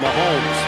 [0.00, 0.58] Mahomes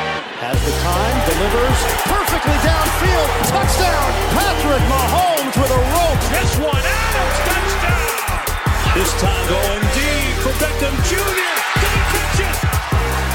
[0.44, 3.28] has the time, delivers perfectly downfield.
[3.48, 6.20] Touchdown, Patrick Mahomes with a rope.
[6.36, 8.44] This one, Adams, touchdown.
[8.92, 11.48] This time going deep for Beckham Jr.
[11.80, 12.56] Did he catch it?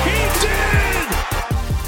[0.05, 1.27] He did.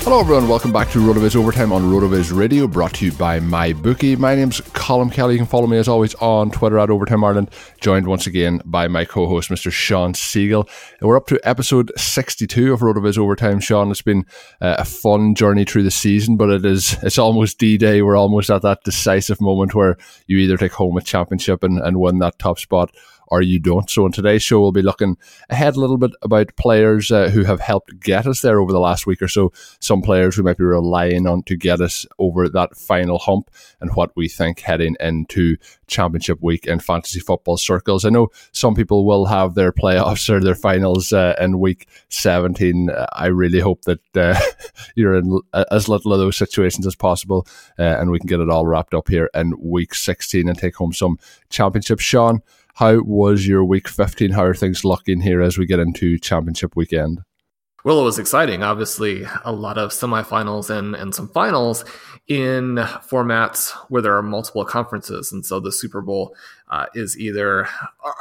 [0.01, 0.47] Hello, everyone.
[0.47, 4.17] Welcome back to RotoViz Overtime on RotoViz Radio, brought to you by MyBookie.
[4.17, 5.33] My name's Colm Kelly.
[5.33, 7.51] You can follow me as always on Twitter at Overtime Ireland.
[7.79, 9.71] Joined once again by my co-host, Mr.
[9.71, 10.67] Shawn Siegele.
[10.99, 13.59] And we're up to episode 62 of RotoViz Overtime.
[13.59, 14.25] Shawn, it's been
[14.61, 18.01] uh, a fun journey through the season, but it is it's almost D-Day.
[18.01, 21.99] We're almost at that decisive moment where you either take home a championship and, and
[21.99, 22.89] win that top spot,
[23.31, 23.89] or you don't.
[23.89, 25.17] So in today's show, we'll be looking
[25.49, 28.79] ahead a little bit about players uh, who have helped get us there over the
[28.79, 29.51] last week or so.
[29.79, 33.49] Some players we might be relying on to get us over that final hump,
[33.81, 35.57] and what we think heading into
[35.87, 38.05] championship week in fantasy football circles.
[38.05, 42.89] I know some people will have their playoffs or their finals uh, in week 17.
[43.13, 44.39] I really hope that uh,
[44.95, 45.39] you're in
[45.71, 47.47] as little of those situations as possible,
[47.77, 50.75] uh, and we can get it all wrapped up here in week 16 and take
[50.75, 51.17] home some
[51.49, 52.03] championships.
[52.03, 52.41] Shawn,
[52.75, 54.31] how was your week 15?
[54.31, 57.19] How are things looking here as we get into championship weekend?
[57.85, 58.61] Well, it was exciting.
[58.61, 61.85] Obviously, a lot of semifinals and, and some finals
[62.27, 65.31] in formats where there are multiple conferences.
[65.31, 66.35] And so the Super Bowl
[66.69, 67.69] uh, is either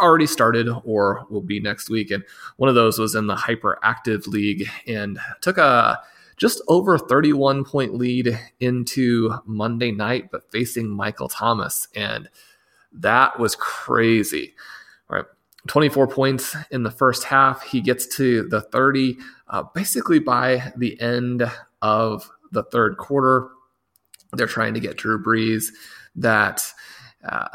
[0.01, 2.13] already started or will be next week.
[2.13, 2.23] And
[2.57, 6.01] one of those was in the Hyperactive League and took a
[6.37, 11.89] just over 31 point lead into Monday night, but facing Michael Thomas.
[11.97, 12.29] And
[12.93, 14.55] that was crazy.
[15.11, 15.27] All right.
[15.67, 17.63] 24 points in the first half.
[17.63, 19.19] He gets to the 30
[19.49, 21.51] uh, basically by the end
[21.83, 23.49] of the third quarter.
[24.33, 25.67] They're trying to get Drew Brees
[26.17, 26.63] that
[27.29, 27.49] uh,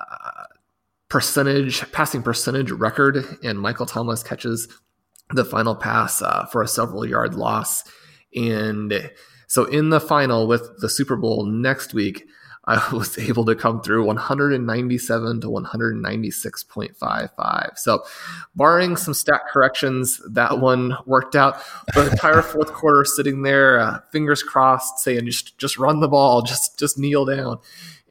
[1.09, 4.67] percentage, passing percentage record, and Michael Thomas catches
[5.29, 7.83] the final pass uh, for a several yard loss.
[8.35, 9.11] And
[9.47, 12.25] so in the final with the Super Bowl next week,
[12.65, 17.77] I was able to come through 197 to 196.55.
[17.77, 18.03] So,
[18.55, 21.61] barring some stat corrections, that one worked out.
[21.93, 26.41] The entire fourth quarter, sitting there, uh, fingers crossed, saying just just run the ball,
[26.41, 27.59] just just kneel down.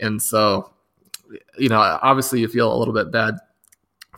[0.01, 0.73] And so,
[1.59, 3.37] you know, obviously, you feel a little bit bad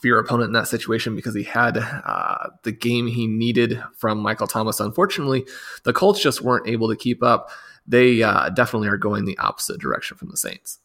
[0.00, 4.18] for your opponent in that situation because he had uh, the game he needed from
[4.18, 4.80] Michael Thomas.
[4.80, 5.46] Unfortunately,
[5.84, 7.50] the Colts just weren't able to keep up
[7.86, 10.78] they uh, definitely are going the opposite direction from the Saints.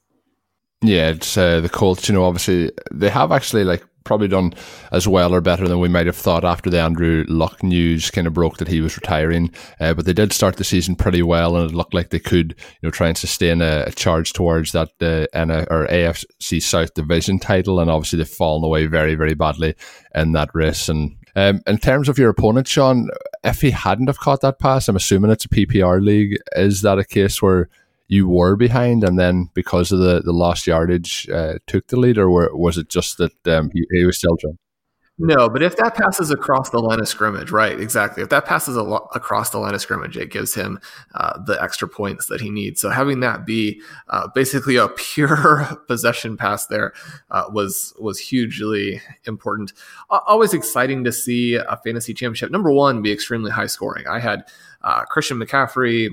[0.82, 2.08] Yeah, it's uh, the Colts.
[2.08, 4.54] You know, obviously they have actually like probably done
[4.92, 8.26] as well or better than we might have thought after the Andrew Luck news kind
[8.26, 9.52] of broke that he was retiring.
[9.80, 12.56] Uh, but they did start the season pretty well, and it looked like they could,
[12.58, 16.94] you know, try and sustain a, a charge towards that uh, NA, or AFC South
[16.94, 17.80] Division title.
[17.80, 19.76] And obviously they've fallen away very, very badly
[20.16, 20.90] in that race.
[20.90, 23.10] And um, in terms of your opponent, Shawn,
[23.44, 26.38] if he hadn't have caught that pass, I'm assuming it's a PPR league.
[26.56, 27.70] Is that a case where
[28.08, 32.18] you were behind, and then because of the the lost yardage, uh, took the lead,
[32.18, 34.58] or were, was it just that um, he, he was still trying?
[35.22, 37.78] No, but if that passes across the line of scrimmage, right?
[37.78, 38.24] Exactly.
[38.24, 40.80] If that passes lo- across the line of scrimmage, it gives him
[41.14, 42.80] uh, the extra points that he needs.
[42.80, 46.94] So having that be uh, basically a pure possession pass there
[47.32, 49.74] uh, was was hugely important.
[50.10, 52.50] always exciting to see a fantasy championship.
[52.50, 54.08] Number one, be extremely high scoring.
[54.08, 54.46] I had
[54.84, 56.08] uh, Christian McCaffrey,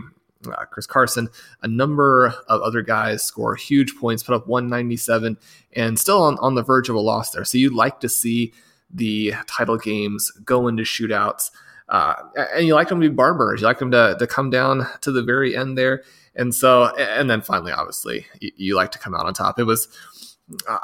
[0.49, 1.29] uh, Chris Carson,
[1.63, 5.39] a number of other guys score huge points, put up 197,
[5.75, 7.45] and still on, on the verge of a loss there.
[7.45, 8.53] So you'd like to see
[8.91, 11.51] the title games go into shootouts.
[11.89, 12.15] Uh,
[12.55, 13.61] and you like them to be barbers.
[13.61, 16.03] You like them to, to come down to the very end there.
[16.35, 19.59] And so, and then finally, obviously, you, you like to come out on top.
[19.59, 19.89] It was,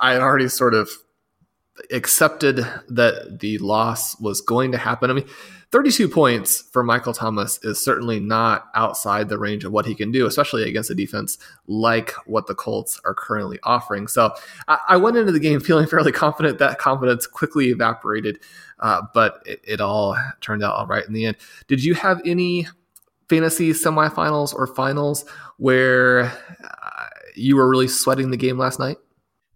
[0.00, 0.90] I had already sort of
[1.90, 2.58] accepted
[2.88, 5.10] that the loss was going to happen.
[5.10, 5.28] I mean,
[5.72, 10.12] 32 points for Michael Thomas is certainly not outside the range of what he can
[10.12, 14.06] do, especially against a defense like what the Colts are currently offering.
[14.06, 14.34] So
[14.68, 16.58] I, went into the game feeling fairly confident.
[16.58, 18.40] That confidence quickly evaporated,
[18.80, 21.38] uh, but it, it all turned out all right in the end.
[21.68, 22.68] Did you have any
[23.30, 25.24] fantasy semifinals or finals
[25.56, 28.98] where uh, you were really sweating the game last night?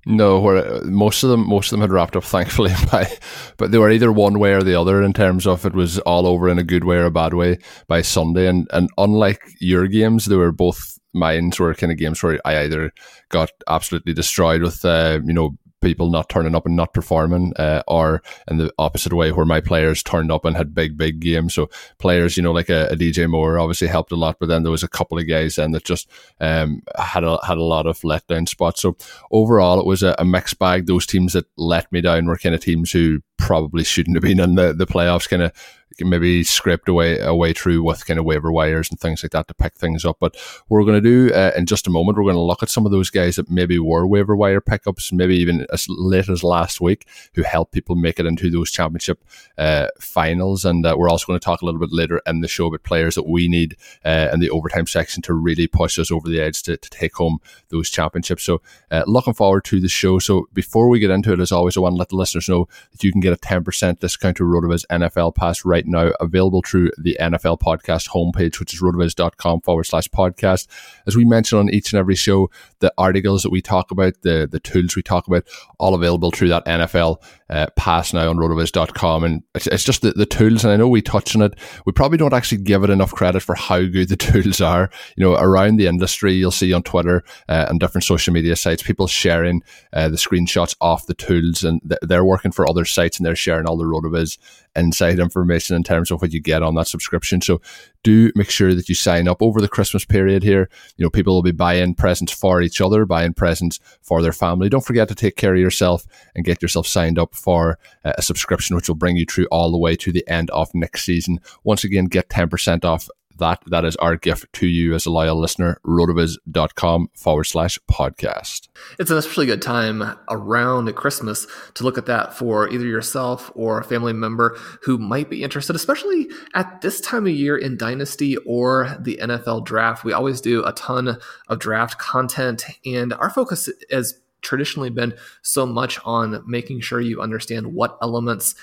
[0.09, 3.11] No, where most of them most of them had wrapped up thankfully by,
[3.57, 6.27] but they were either one way or the other in terms of it was all
[6.27, 7.59] over in a good way or a bad way
[7.89, 8.47] by Sunday.
[8.47, 12.61] And and unlike your games, they were both mines were kind of games where I
[12.61, 12.93] either
[13.31, 15.57] got absolutely destroyed with uh, you know
[15.87, 19.61] people not turning up and not performing, uh, or in the opposite way where my
[19.61, 21.55] players turned up and had big, big games.
[21.55, 24.65] So players, you know, like a, a DJ Moore obviously helped a lot, but then
[24.65, 26.11] there was a couple of guys then that just
[26.41, 28.83] um, had a had a lot of letdown spots.
[28.83, 28.97] So
[29.31, 30.87] overall, it was a, a mixed bag.
[30.87, 34.41] Those teams that let me down were kind of teams who probably shouldn't have been
[34.41, 35.53] in the, the playoffs, kind of
[36.01, 39.55] maybe scraped away away through with kind of waiver wires and things like that to
[39.55, 40.17] pick things up.
[40.21, 40.37] But
[40.69, 42.19] we're going to do uh, in just a moment.
[42.19, 45.13] We're going to look at some of those guys that maybe were waiver wire pickups,
[45.13, 49.25] maybe even as late as last week, who helped people make it into those championship
[49.59, 50.65] uh, finals.
[50.65, 52.83] And uh, we're also going to talk a little bit later in the show about
[52.83, 56.41] players that we need uh, in the overtime section to really push us over the
[56.41, 57.39] edge to, to take home
[57.69, 58.45] those championships.
[58.45, 58.61] So
[58.91, 60.19] uh, looking forward to the show.
[60.19, 62.69] So before we get into it, as always, I want to let the listeners know
[62.93, 66.91] that you can get a 10% discount to RotoViz NFL Pass right now, available through
[66.99, 70.67] the NFL podcast homepage, which is rotoviz.com forward slash podcast.
[71.07, 72.51] As we mentioned on each and every show,
[72.81, 75.45] the articles that we talk about, the, the tools we talk about,
[75.79, 79.25] all available through that NFL uh, pass now on rotoviz.com.
[79.25, 81.55] And it's, it's just the, the tools, and I know we touch on it.
[81.85, 84.91] We probably don't actually give it enough credit for how good the tools are.
[85.17, 88.83] You know, around the industry, you'll see on Twitter uh, and different social media sites,
[88.83, 89.63] people sharing
[89.93, 93.37] uh, the screenshots off the tools, and th- they're working for other sites and they're
[93.37, 94.39] sharing all the Rotoviz
[94.77, 97.41] inside information in terms of what you get on that subscription.
[97.41, 97.61] So
[98.03, 100.69] do make sure that you sign up over the Christmas period here.
[100.97, 104.69] You know, people will be buying presents for each other, buying presents for their family.
[104.69, 108.23] Don't forget to take care of yourself and get yourself signed up for uh, a
[108.23, 111.41] subscription, which will bring you through all the way to the end of next season.
[111.65, 113.09] Once again, get 10% off
[113.39, 118.69] that that is our gift to you as a loyal listener rotoviz.com forward slash podcast.
[118.99, 123.79] It's an especially good time around christmas to look at that for either yourself or
[123.79, 128.37] a family member who might be interested especially at this time of year in dynasty
[128.39, 130.05] or the nfl draft.
[130.05, 131.19] We always do a ton
[131.49, 137.21] of draft content and our focus has traditionally been so much on making sure you
[137.21, 138.55] understand what elements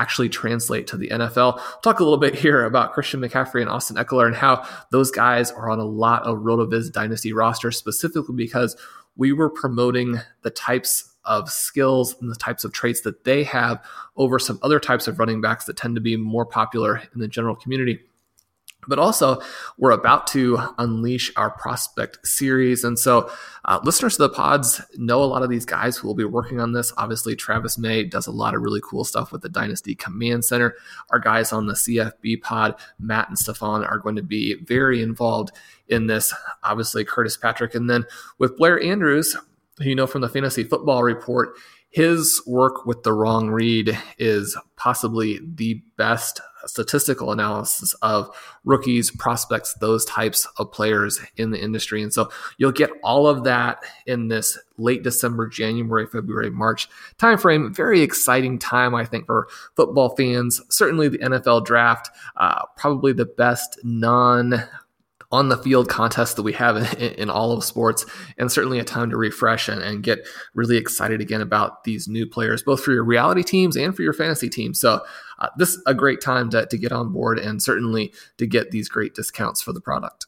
[0.00, 1.56] actually translate to the NFL.
[1.56, 5.10] We'll talk a little bit here about Christian McCaffrey and Austin Ekeler and how those
[5.10, 8.76] guys are on a lot of RotoViz Dynasty rosters, specifically because
[9.16, 13.84] we were promoting the types of skills and the types of traits that they have
[14.16, 17.28] over some other types of running backs that tend to be more popular in the
[17.28, 18.00] general community.
[18.88, 19.40] But also,
[19.78, 22.82] we're about to unleash our prospect series.
[22.82, 23.30] And so,
[23.66, 26.60] uh, listeners to the pods know a lot of these guys who will be working
[26.60, 26.92] on this.
[26.96, 30.74] Obviously, Travis May does a lot of really cool stuff with the Dynasty Command Center.
[31.10, 35.50] Our guys on the CFB pod, Matt and Stefan, are going to be very involved
[35.88, 36.32] in this.
[36.62, 37.74] Obviously, Curtis Patrick.
[37.74, 38.06] And then
[38.38, 39.36] with Blair Andrews,
[39.78, 41.54] who you know from the Fantasy Football Report,
[41.90, 48.30] his work with the wrong read is possibly the best statistical analysis of
[48.64, 52.02] rookies, prospects, those types of players in the industry.
[52.02, 57.74] And so you'll get all of that in this late December, January, February, March timeframe.
[57.74, 60.60] Very exciting time, I think, for football fans.
[60.68, 64.62] Certainly the NFL draft, uh, probably the best non
[65.32, 68.04] on the field contest that we have in, in, all of sports,
[68.36, 72.26] and certainly a time to refresh and, and, get really excited again about these new
[72.26, 74.80] players, both for your reality teams and for your fantasy teams.
[74.80, 75.00] So,
[75.38, 78.72] uh, this is a great time to, to get on board and certainly to get
[78.72, 80.26] these great discounts for the product.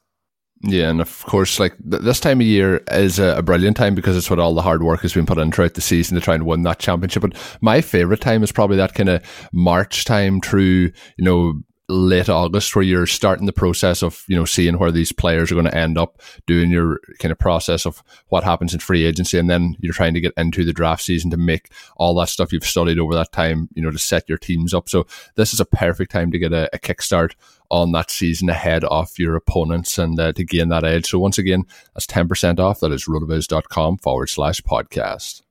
[0.64, 3.97] Yeah, and of course, like th- this time of year is a, a, brilliant time
[3.97, 6.21] because it's what all the hard work has been put in throughout the season to
[6.21, 7.23] try and win that championship.
[7.23, 11.62] But my favorite time is probably that kind of March time through, you know,
[11.93, 15.55] late August where you're starting the process of, you know, seeing where these players are
[15.55, 19.39] going to end up, doing your kind of process of what happens in free agency.
[19.39, 22.53] And then you're trying to get into the draft season to make all that stuff
[22.53, 24.89] you've studied over that time, you know, to set your teams up.
[24.89, 25.07] So
[25.37, 27.35] this is a perfect time to get a, a kickstart
[27.71, 31.07] on that season ahead of your opponents and uh, to gain that edge.
[31.07, 32.81] So once again, that's 10% off.
[32.81, 35.43] That is rotoviz.com forward slash podcast.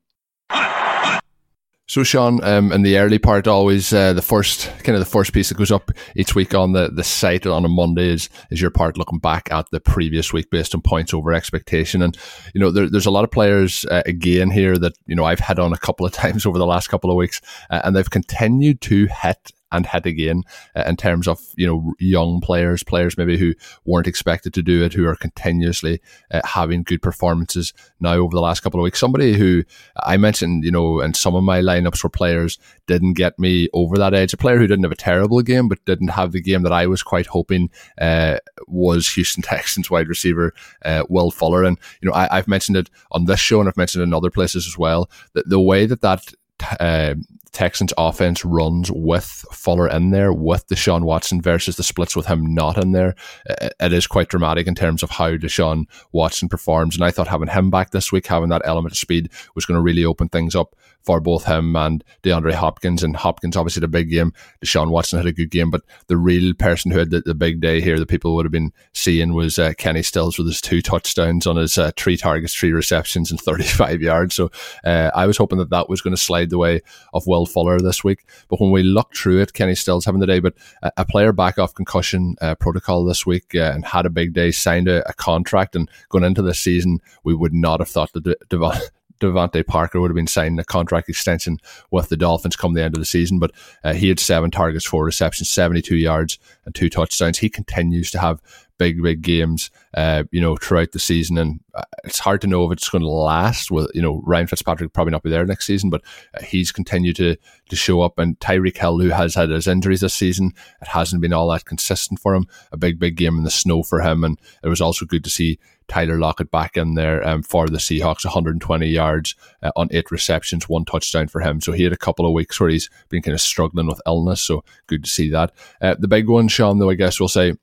[1.91, 5.33] So, Shawn, um, in the early part, always uh, the first kind of the first
[5.33, 8.61] piece that goes up each week on the, the site on a Monday is is
[8.61, 12.01] your part looking back at the previous week based on points over expectation.
[12.01, 12.17] And
[12.53, 15.41] you know, there, there's a lot of players uh, again here that you know I've
[15.41, 18.09] hit on a couple of times over the last couple of weeks, uh, and they've
[18.09, 20.43] continued to hit and hit again
[20.75, 23.53] uh, in terms of you know young players, players maybe who
[23.85, 26.01] weren't expected to do it, who are continuously
[26.31, 28.99] uh, having good performances now over the last couple of weeks.
[28.99, 29.63] Somebody who
[30.03, 33.97] I mentioned, you know, in some of my lineups where players didn't get me over
[33.97, 34.33] that edge.
[34.33, 36.87] A player who didn't have a terrible game, but didn't have the game that I
[36.87, 38.37] was quite hoping uh,
[38.67, 41.63] was Houston Texans wide receiver uh, Will Fuller.
[41.63, 44.13] And you know, I, have mentioned it on this show, and I've mentioned it in
[44.13, 45.09] other places as well.
[45.33, 46.33] That the way that that
[46.79, 47.15] uh,
[47.51, 52.53] Texans offense runs with Fuller in there, with Deshaun Watson versus the splits with him
[52.53, 53.15] not in there,
[53.45, 56.95] it is quite dramatic in terms of how Deshaun Watson performs.
[56.95, 59.75] And I thought having him back this week, having that element of speed, was going
[59.75, 63.03] to really open things up for both him and DeAndre Hopkins.
[63.03, 64.33] And Hopkins obviously the big game.
[64.63, 67.59] Deshaun Watson had a good game, but the real person who had the, the big
[67.59, 70.81] day here that people would have been seeing was uh, Kenny Stills with his two
[70.81, 74.35] touchdowns on his uh, three targets, three receptions, and 35 yards.
[74.35, 74.51] So
[74.83, 76.81] uh, I was hoping that that was going to slide the way
[77.13, 78.25] of Will Fuller this week.
[78.49, 81.31] But when we looked through it, Kenny Stills having the day, but a, a player
[81.31, 85.07] back off concussion uh, protocol this week uh, and had a big day, signed a,
[85.09, 88.77] a, contract, and going into this season, we would not have thought that Devon.
[89.21, 91.59] DeVante Parker would have been signing a contract extension
[91.91, 93.51] with the Dolphins come the end of the season, but
[93.83, 97.37] uh, he had seven targets, four receptions, 72 yards, and two touchdowns.
[97.37, 98.41] He continues to have
[98.81, 101.37] big, big games, uh, you know, throughout the season.
[101.37, 103.69] And uh, it's hard to know if it's going to last.
[103.69, 106.01] With you know, Ryan Fitzpatrick probably not be there next season, but
[106.33, 107.35] uh, he's continued to
[107.69, 108.17] to show up.
[108.17, 111.65] And Tyreek Hill, who has had his injuries this season, it hasn't been all that
[111.65, 112.47] consistent for him.
[112.71, 115.29] A big, big game in the snow for him, and it was also good to
[115.29, 120.09] see Tyler Lockett back in there um, for the Seahawks, 120 yards uh, on eight
[120.09, 121.61] receptions, one touchdown for him.
[121.61, 124.41] So he had a couple of weeks where he's been kind of struggling with illness.
[124.41, 125.51] So good to see that.
[125.79, 127.53] Uh, the big one, Shawn, though, I guess we'll say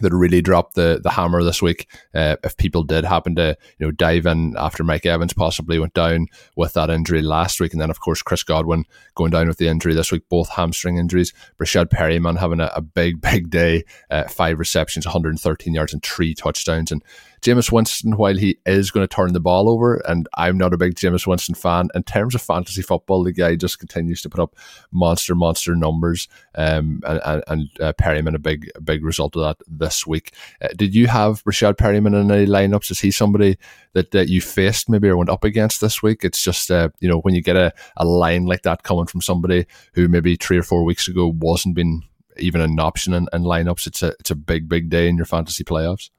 [0.00, 1.86] that really dropped the the hammer this week.
[2.14, 5.94] Uh, if people did happen to you know dive in after Mike Evans possibly went
[5.94, 8.84] down with that injury last week, and then of course Chris Godwin
[9.14, 11.32] going down with the injury this week, both hamstring injuries.
[11.60, 16.34] Breshad Perriman having a, a big big day, uh, five receptions, 113 yards, and three
[16.34, 17.02] touchdowns, and
[17.42, 20.76] Jameis Winston, while he is going to turn the ball over, and I'm not a
[20.76, 24.40] big Jameis Winston fan, in terms of fantasy football, the guy just continues to put
[24.40, 24.54] up
[24.92, 26.28] monster, monster numbers.
[26.54, 30.34] Um, and and, uh, Perriman a big, big result of that this week.
[30.62, 32.92] Uh, did you have Breshad Perriman in any lineups?
[32.92, 33.58] Is he somebody
[33.94, 36.24] that, that you faced maybe or went up against this week?
[36.24, 39.20] It's just uh, you know when you get a, a line like that coming from
[39.20, 42.02] somebody who maybe three or four weeks ago wasn't been
[42.38, 43.88] even an option in, in lineups.
[43.88, 46.10] It's a it's a big big day in your fantasy playoffs.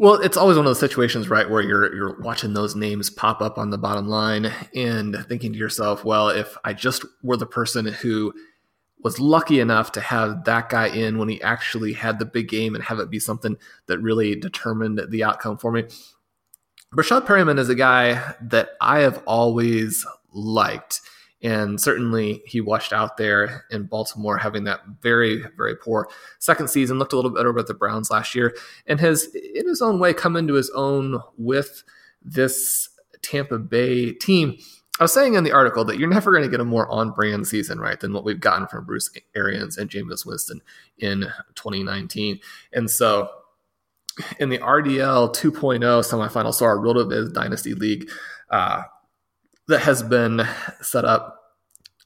[0.00, 3.42] Well, it's always one of those situations, right, where you're you're watching those names pop
[3.42, 7.46] up on the bottom line and thinking to yourself, well, if I just were the
[7.46, 8.32] person who
[9.02, 12.74] was lucky enough to have that guy in when he actually had the big game
[12.74, 15.84] and have it be something that really determined the outcome for me.
[16.94, 21.00] Breshad Perriman is a guy that I have always liked.
[21.42, 26.98] And certainly he washed out there in Baltimore, having that very, very poor second season.
[26.98, 30.12] Looked a little better with the Browns last year and has, in his own way,
[30.12, 31.84] come into his own with
[32.22, 32.88] this
[33.22, 34.58] Tampa Bay team.
[35.00, 37.12] I was saying in the article that you're never going to get a more on
[37.12, 40.60] brand season, right, than what we've gotten from Bruce Arians and Jameis Winston
[40.98, 41.20] in
[41.54, 42.40] 2019.
[42.72, 43.30] And so
[44.40, 48.10] in the RDL 2.0 semifinal, so our RotoViz Dynasty League,
[48.50, 48.82] uh,
[49.68, 50.46] that has been
[50.80, 51.36] set up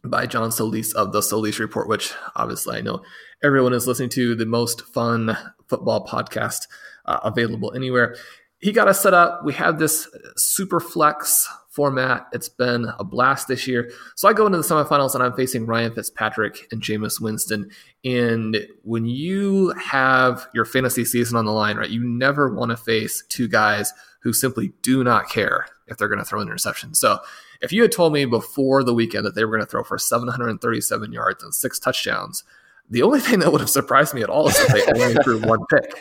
[0.05, 3.03] by John Solis of the Solis Report, which obviously I know
[3.43, 5.37] everyone is listening to the most fun
[5.69, 6.67] football podcast
[7.07, 8.17] uh, available anywhere.
[8.59, 9.45] He got us set up.
[9.45, 12.27] We have this super flex format.
[12.33, 13.91] It's been a blast this year.
[14.15, 17.71] So I go into the semifinals and I'm facing Ryan Fitzpatrick and Jameis Winston.
[18.05, 22.77] And when you have your fantasy season on the line, right, you never want to
[22.77, 26.95] face two guys who simply do not care if they're going to throw an interception.
[26.95, 27.19] So
[27.63, 29.97] if you had told me before the weekend that they were going to throw for
[29.97, 32.45] 737 yards and six touchdowns,
[32.91, 35.41] The only thing that would have surprised me at all is if they only threw
[35.41, 35.99] one pick,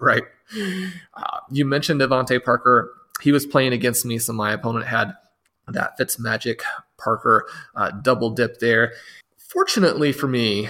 [0.00, 0.24] right?
[1.14, 2.92] Uh, you mentioned DeVante Parker.
[3.22, 5.14] He was playing against me, so my opponent had
[5.68, 6.62] that Fitz Magic
[6.98, 8.92] Parker uh, double dip there.
[9.38, 10.68] Fortunately for me,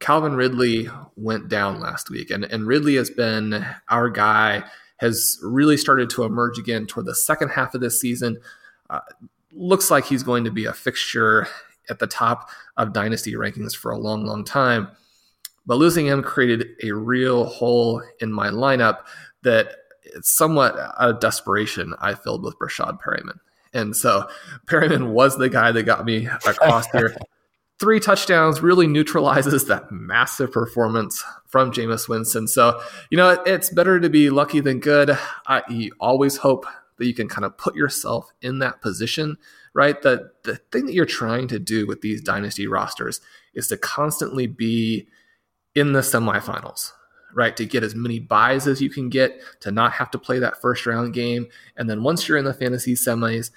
[0.00, 4.64] Calvin Ridley went down last week, and, and Ridley has been our guy,
[4.96, 8.38] has really started to emerge again toward the second half of this season.
[8.88, 9.00] Uh,
[9.52, 11.46] looks like he's going to be a fixture
[11.88, 14.88] at the top of dynasty rankings for a long, long time.
[15.66, 19.00] But losing him created a real hole in my lineup
[19.42, 23.38] that it's somewhat out of desperation I filled with Breshad Perriman.
[23.72, 24.28] And so
[24.66, 27.16] Perriman was the guy that got me across here.
[27.78, 32.46] Three touchdowns really neutralizes that massive performance from Jameis Winston.
[32.46, 32.78] So,
[33.10, 35.16] you know, it's better to be lucky than good.
[35.46, 36.66] I you always hope
[37.00, 39.36] that you can kind of put yourself in that position,
[39.74, 40.00] right?
[40.00, 43.20] The, the thing that you're trying to do with these dynasty rosters
[43.54, 45.08] is to constantly be
[45.74, 46.92] in the semifinals,
[47.34, 47.56] right?
[47.56, 50.60] To get as many buys as you can get, to not have to play that
[50.60, 51.46] first round game.
[51.76, 53.50] And then once you're in the fantasy semis,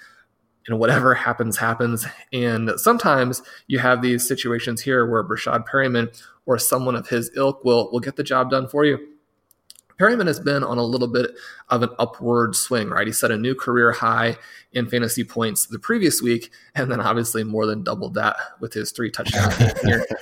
[0.66, 2.06] you know, whatever happens, happens.
[2.32, 7.64] And sometimes you have these situations here where Breshad Perriman or someone of his ilk
[7.64, 8.98] will will get the job done for you.
[9.98, 11.32] Perriman has been on a little bit
[11.68, 13.06] of an upward swing, right?
[13.06, 14.36] He set a new career high
[14.72, 18.90] in fantasy points the previous week, and then obviously more than doubled that with his
[18.90, 20.06] three touchdowns here.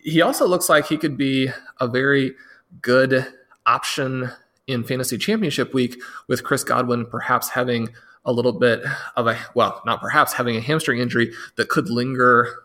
[0.00, 2.34] He also looks like he could be a very
[2.80, 3.26] good
[3.66, 4.30] option
[4.66, 7.88] in fantasy championship week with Chris Godwin perhaps having
[8.24, 8.82] a little bit
[9.16, 12.62] of a well, not perhaps having a hamstring injury that could linger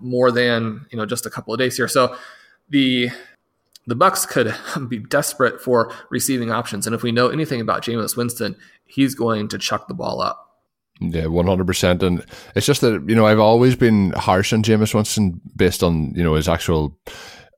[0.00, 1.88] more than you know just a couple of days here.
[1.88, 2.16] So
[2.68, 3.10] the
[3.86, 4.54] the Bucs could
[4.88, 9.48] be desperate for receiving options, and if we know anything about Jameis Winston, he's going
[9.48, 10.48] to chuck the ball up.
[11.00, 12.24] Yeah, one hundred percent, and
[12.54, 16.22] it's just that you know I've always been harsh on Jameis Winston based on you
[16.22, 16.96] know his actual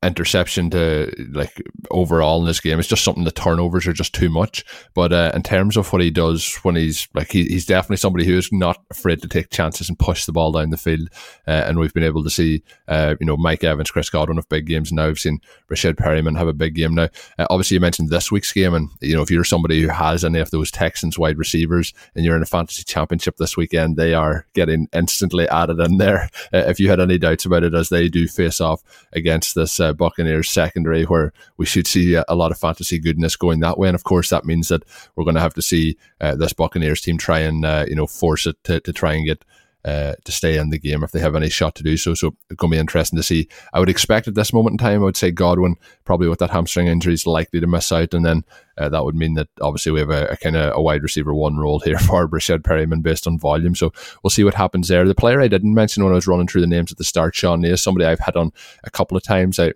[0.05, 2.79] interception to like overall in this game.
[2.79, 4.65] It's just something the turnovers are just too much.
[4.95, 8.27] But uh, in terms of what he does when he's like he, he's definitely somebody
[8.27, 11.09] who is not afraid to take chances and push the ball down the field.
[11.47, 14.49] Uh, and we've been able to see uh, you know Mike Evans, Chris Godwin have
[14.49, 14.93] big games.
[14.93, 15.41] Now we've seen
[15.71, 16.95] Breshad Perriman have a big game.
[16.95, 19.89] Now uh, obviously you mentioned this week's game, and you know if you're somebody who
[19.89, 23.97] has any of those Texans wide receivers and you're in a fantasy championship this weekend,
[23.97, 26.29] they are getting instantly added in there.
[26.53, 29.81] Uh, if you had any doubts about it, as they do face off against this
[29.81, 33.89] uh, Buccaneers secondary, where we should see a, lot of fantasy goodness going that way.
[33.89, 34.83] And of course, that means that
[35.15, 38.07] we're going to have to see uh, this Buccaneers team try and uh, you know
[38.07, 39.45] force it to, to try and get
[39.85, 42.15] uh, to stay in the game if they have any shot to do so.
[42.15, 43.49] So it's going to be interesting to see.
[43.75, 46.51] I would expect at this moment in time, I would say Godwin probably with that
[46.51, 48.45] hamstring injury is likely to miss out, and then
[48.79, 51.35] uh, that would mean that obviously we have a, a kind of a wide receiver
[51.35, 53.75] one role here for Breshad Perriman based on volume.
[53.75, 55.07] So we'll see what happens there.
[55.07, 57.35] The player I didn't mention when I was running through the names at the start,
[57.35, 58.53] Shawn, is somebody I've had on
[58.85, 59.59] a couple of times.
[59.59, 59.75] I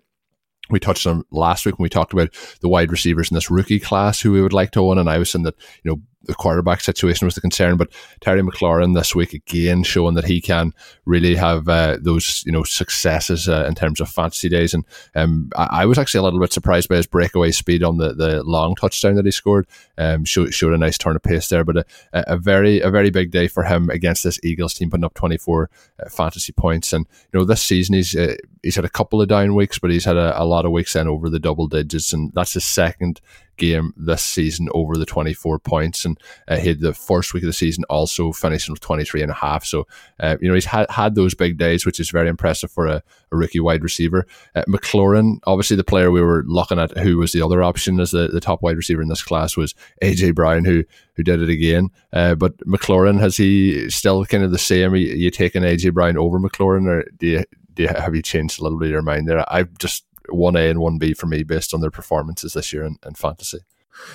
[0.69, 2.29] we touched on last week when we talked about
[2.61, 5.17] the wide receivers in this rookie class who we would like to own, and I
[5.17, 7.77] was saying that you know the quarterback situation was the concern.
[7.77, 7.89] But
[8.21, 10.73] Terry McLaurin this week again showing that he can
[11.05, 14.73] really have uh, those you know successes uh, in terms of fantasy days.
[14.73, 17.97] And um, I, I, was actually a little bit surprised by his breakaway speed on
[17.97, 19.67] the, the long touchdown that he scored.
[19.97, 21.63] Um, showed, showed a nice turn of pace there.
[21.63, 25.05] But a, a, very a very big day for him against this Eagles team, putting
[25.05, 26.93] up 24 uh, fantasy points.
[26.93, 29.91] And you know this season he's uh, he's had a couple of down weeks, but
[29.91, 32.65] he's had a, a lot of weeks then over the double digits, and that's his
[32.65, 33.21] second
[33.59, 36.05] game this season over the 24 points.
[36.05, 39.31] And uh, he had the first week of the season also finishing with 23 and
[39.31, 39.63] a half.
[39.63, 39.85] So,
[40.19, 43.03] uh, you know, he's had, had those big days, which is very impressive for a,
[43.31, 44.25] a rookie wide receiver.
[44.55, 48.11] Uh, McLaurin, obviously the player we were looking at who was the other option as
[48.11, 50.83] the, the top wide receiver in this class was AJ Brown, who
[51.19, 51.89] who did it again.
[52.13, 54.93] Uh, but McLaurin, has he still kind of the same?
[54.93, 57.43] Are you, are you taking AJ Brown over McLaurin or do you,
[57.73, 59.43] do you, have you changed a little bit of your mind there?
[59.53, 62.83] I've just one A and one B for me based on their performances this year
[62.83, 63.59] in, in fantasy.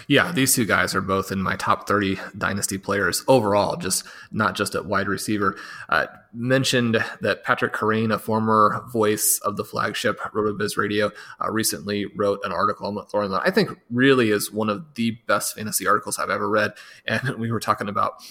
[0.09, 4.55] Yeah, these two guys are both in my top 30 dynasty players overall, just not
[4.55, 5.57] just at wide receiver.
[5.89, 12.07] Uh, mentioned that Patrick Kerrane, a former voice of the flagship RotoViz Radio, uh, recently
[12.07, 15.87] wrote an article on McLaurin that I think really is one of the best fantasy
[15.87, 16.73] articles I've ever read.
[17.07, 18.23] And we were talking about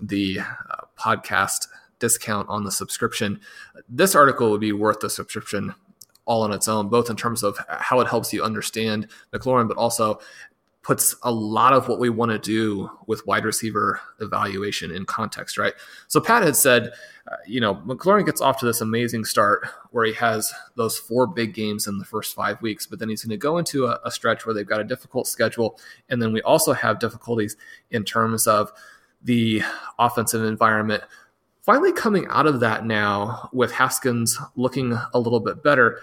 [0.00, 3.40] the uh, podcast discount on the subscription.
[3.88, 5.74] This article would be worth the subscription
[6.24, 9.76] all on its own, both in terms of how it helps you understand McLaurin, but
[9.76, 10.20] also
[10.82, 15.56] puts a lot of what we want to do with wide receiver evaluation in context,
[15.56, 15.74] right?
[16.08, 16.92] So Pat had said,
[17.30, 21.28] uh, you know, McLaurin gets off to this amazing start where he has those four
[21.28, 24.00] big games in the first five weeks, but then he's going to go into a,
[24.04, 25.78] a stretch where they've got a difficult schedule.
[26.08, 27.56] And then we also have difficulties
[27.92, 28.72] in terms of
[29.22, 29.62] the
[30.00, 31.04] offensive environment.
[31.60, 36.00] Finally, coming out of that now with Haskins looking a little bit better,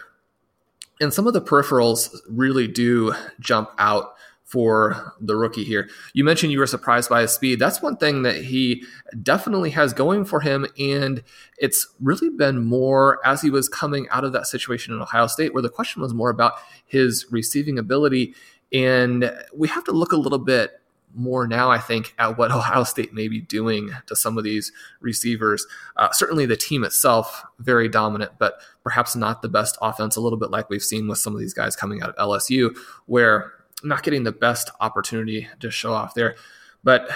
[0.99, 5.87] And some of the peripherals really do jump out for the rookie here.
[6.13, 7.59] You mentioned you were surprised by his speed.
[7.59, 8.83] That's one thing that he
[9.21, 10.65] definitely has going for him.
[10.79, 11.23] And
[11.59, 15.53] it's really been more as he was coming out of that situation in Ohio State,
[15.53, 16.53] where the question was more about
[16.85, 18.33] his receiving ability.
[18.73, 20.78] And we have to look a little bit
[21.15, 24.71] more now, I think, at what Ohio State may be doing to some of these
[24.99, 25.65] receivers.
[25.97, 30.15] Uh, certainly, the team itself very dominant, but perhaps not the best offense.
[30.15, 32.75] A little bit like we've seen with some of these guys coming out of LSU,
[33.05, 36.35] where not getting the best opportunity to show off there.
[36.83, 37.09] But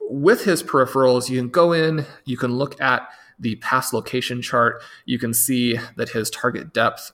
[0.00, 4.82] with his peripherals, you can go in, you can look at the pass location chart.
[5.04, 7.12] You can see that his target depth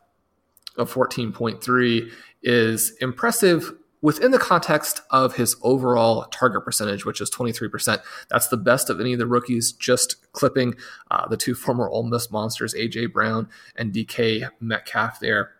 [0.76, 2.10] of 14.3
[2.42, 3.72] is impressive
[4.04, 8.02] within the context of his overall target percentage, which is 23%.
[8.28, 10.74] That's the best of any of the rookies, just clipping
[11.10, 13.06] uh, the two former Ole Miss monsters, A.J.
[13.06, 15.52] Brown and DK Metcalf there.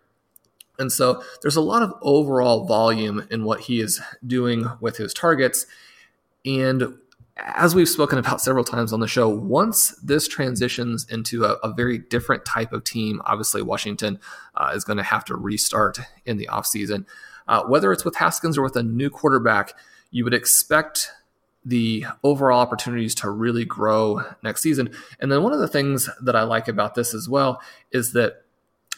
[0.78, 5.14] And so there's a lot of overall volume in what he is doing with his
[5.14, 5.64] targets.
[6.44, 6.98] And
[7.38, 11.72] as we've spoken about several times on the show, once this transitions into a, a
[11.72, 14.20] very different type of team, obviously Washington
[14.54, 17.06] uh, is going to have to restart in the offseason.
[17.46, 19.74] Uh, whether it's with Haskins or with a new quarterback,
[20.10, 21.10] you would expect
[21.64, 24.90] the overall opportunities to really grow next season.
[25.18, 28.44] And then one of the things that I like about this as well is that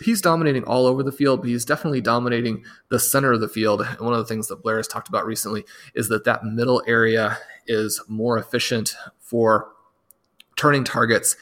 [0.00, 3.82] he's dominating all over the field, but he's definitely dominating the center of the field.
[3.82, 6.82] And one of the things that Blair has talked about recently is that that middle
[6.86, 9.68] area is more efficient for
[10.56, 11.36] turning targets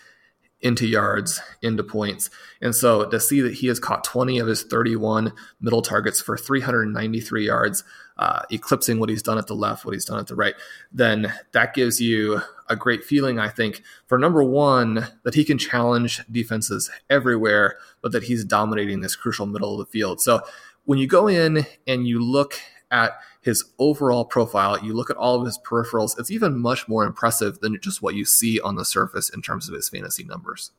[0.60, 2.30] into yards, into points.
[2.62, 6.38] And so to see that he has caught 20 of his 31 middle targets for
[6.38, 7.84] 393 yards,
[8.16, 10.54] uh, eclipsing what he's done at the left, what he's done at the right,
[10.90, 15.58] then that gives you a great feeling, I think, for number one, that he can
[15.58, 20.20] challenge defenses everywhere, but that he's dominating this crucial middle of the field.
[20.22, 20.40] So
[20.84, 22.58] when you go in and you look
[22.90, 27.04] at his overall profile, you look at all of his peripherals, it's even much more
[27.04, 30.70] impressive than just what you see on the surface in terms of his fantasy numbers.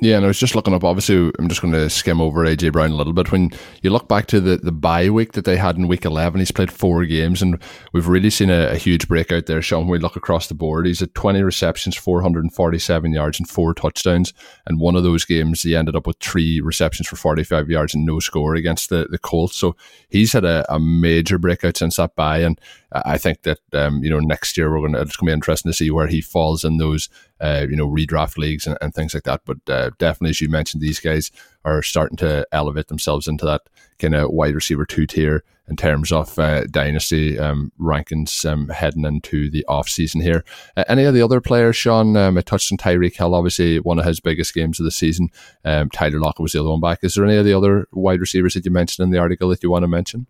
[0.00, 0.82] Yeah, and I was just looking up.
[0.82, 3.30] Obviously, I'm just going to skim over AJ Brown a little bit.
[3.30, 3.52] When
[3.82, 6.50] you look back to the, the bye week that they had in week 11, he's
[6.50, 9.62] played four games, and we've really seen a, a huge breakout there.
[9.62, 13.72] Shawn, when we look across the board, he's at 20 receptions, 447 yards, and four
[13.72, 14.34] touchdowns.
[14.66, 18.04] And one of those games, he ended up with three receptions for 45 yards and
[18.04, 19.54] no score against the, the Colts.
[19.54, 19.76] So
[20.08, 22.40] he's had a, a major breakout since that bye.
[22.40, 22.60] And
[22.94, 25.34] I think that um, you know next year we're going to it's going to be
[25.34, 27.08] interesting to see where he falls in those
[27.44, 29.42] uh, you know redraft leagues and, and things like that.
[29.44, 31.30] But uh, definitely, as you mentioned, these guys
[31.64, 33.62] are starting to elevate themselves into that
[33.98, 39.04] kind of wide receiver two tier in terms of uh, dynasty um, rankings um, heading
[39.04, 40.44] into the off season here.
[40.76, 42.16] Uh, any of the other players, Shawn?
[42.16, 45.30] Um, I touched on Tyreek Hill, obviously one of his biggest games of the season.
[45.64, 46.98] Um, Tyler Lockett was the other one back.
[47.02, 49.62] Is there any of the other wide receivers that you mentioned in the article that
[49.62, 50.26] you want to mention?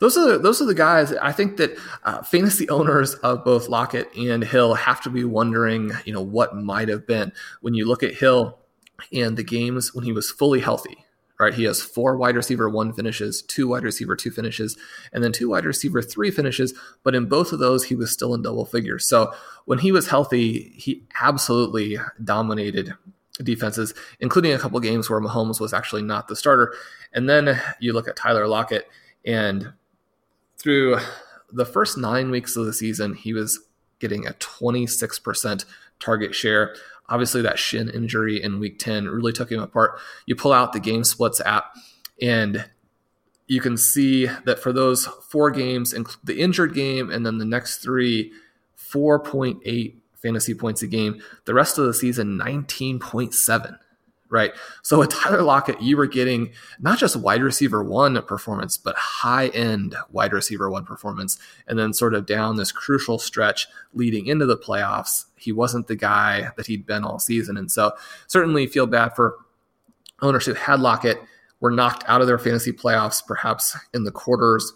[0.00, 1.12] Those are the, those are the guys.
[1.14, 5.92] I think that uh, fantasy owners of both Lockett and Hill have to be wondering,
[6.04, 8.58] you know, what might have been when you look at Hill
[9.12, 10.98] and the games when he was fully healthy.
[11.38, 14.74] Right, he has four wide receiver one finishes, two wide receiver two finishes,
[15.12, 16.72] and then two wide receiver three finishes.
[17.02, 19.06] But in both of those, he was still in double figures.
[19.06, 19.34] So
[19.66, 22.94] when he was healthy, he absolutely dominated
[23.42, 26.74] defenses, including a couple games where Mahomes was actually not the starter.
[27.12, 28.88] And then you look at Tyler Lockett
[29.26, 29.72] and
[30.56, 30.98] through
[31.52, 33.60] the first nine weeks of the season, he was
[33.98, 35.64] getting a 26%
[35.98, 36.74] target share.
[37.08, 39.98] Obviously, that shin injury in week 10 really took him apart.
[40.26, 41.74] You pull out the game splits app,
[42.20, 42.68] and
[43.46, 47.78] you can see that for those four games, the injured game, and then the next
[47.78, 48.32] three,
[48.76, 51.22] 4.8 fantasy points a game.
[51.44, 53.78] The rest of the season, 19.7
[54.28, 54.52] right?
[54.82, 59.48] So with Tyler Lockett, you were getting not just wide receiver one performance, but high
[59.48, 61.38] end wide receiver one performance.
[61.66, 65.96] And then sort of down this crucial stretch leading into the playoffs, he wasn't the
[65.96, 67.56] guy that he'd been all season.
[67.56, 67.92] And so
[68.26, 69.36] certainly feel bad for
[70.22, 71.20] owners who had Lockett,
[71.60, 74.72] were knocked out of their fantasy playoffs, perhaps in the quarters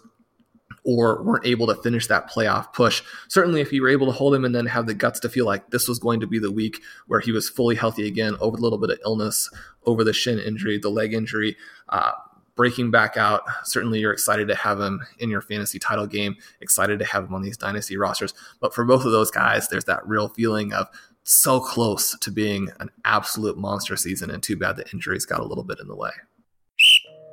[0.83, 3.01] or weren't able to finish that playoff push.
[3.27, 5.45] Certainly, if you were able to hold him and then have the guts to feel
[5.45, 8.57] like this was going to be the week where he was fully healthy again, over
[8.57, 9.49] a little bit of illness,
[9.85, 11.57] over the shin injury, the leg injury,
[11.89, 12.11] uh,
[12.55, 13.43] breaking back out.
[13.63, 17.33] Certainly, you're excited to have him in your fantasy title game, excited to have him
[17.33, 18.33] on these dynasty rosters.
[18.59, 20.87] But for both of those guys, there's that real feeling of
[21.23, 25.45] so close to being an absolute monster season, and too bad the injuries got a
[25.45, 26.11] little bit in the way.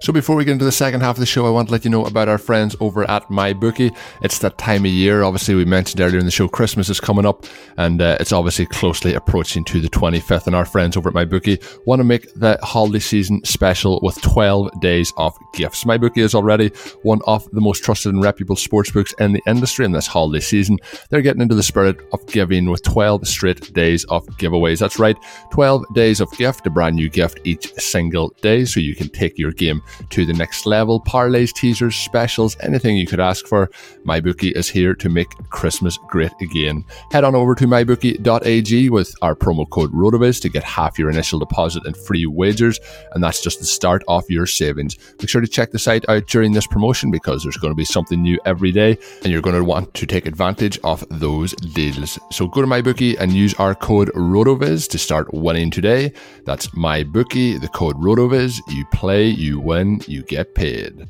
[0.00, 1.84] So before we get into the second half of the show, I want to let
[1.84, 3.94] you know about our friends over at MyBookie.
[4.22, 5.24] It's that time of year.
[5.24, 7.46] Obviously, we mentioned earlier in the show, Christmas is coming up,
[7.78, 10.46] and uh, it's obviously closely approaching to the 25th.
[10.46, 14.80] And our friends over at MyBookie want to make the holiday season special with 12
[14.80, 15.82] days of gifts.
[15.82, 16.68] MyBookie is already
[17.02, 20.78] one of the most trusted and reputable sportsbooks in the industry in this holiday season.
[21.10, 24.78] They're getting into the spirit of giving with 12 straight days of giveaways.
[24.78, 25.16] That's right,
[25.50, 29.36] 12 days of gift, a brand new gift each single day, so you can take
[29.36, 31.00] your game to the next level.
[31.00, 33.70] Parlays, teasers, specials, anything you could ask for.
[34.04, 36.84] MyBookie is here to make Christmas great again.
[37.10, 41.38] Head on over to mybookie.ag with our promo code RotoViz to get half your initial
[41.38, 42.80] deposit and free wagers,
[43.12, 44.96] and that's just the start of your savings.
[45.18, 47.84] Make sure to check the site out during this promotion because there's going to be
[47.84, 52.18] something new every day, and you're going to want to take advantage of those deals.
[52.30, 56.12] So go to MyBookie and use our code RotoViz to start winning today.
[56.44, 58.60] That's MyBookie, the code RotoViz.
[58.68, 61.08] You play, you win, you get paid.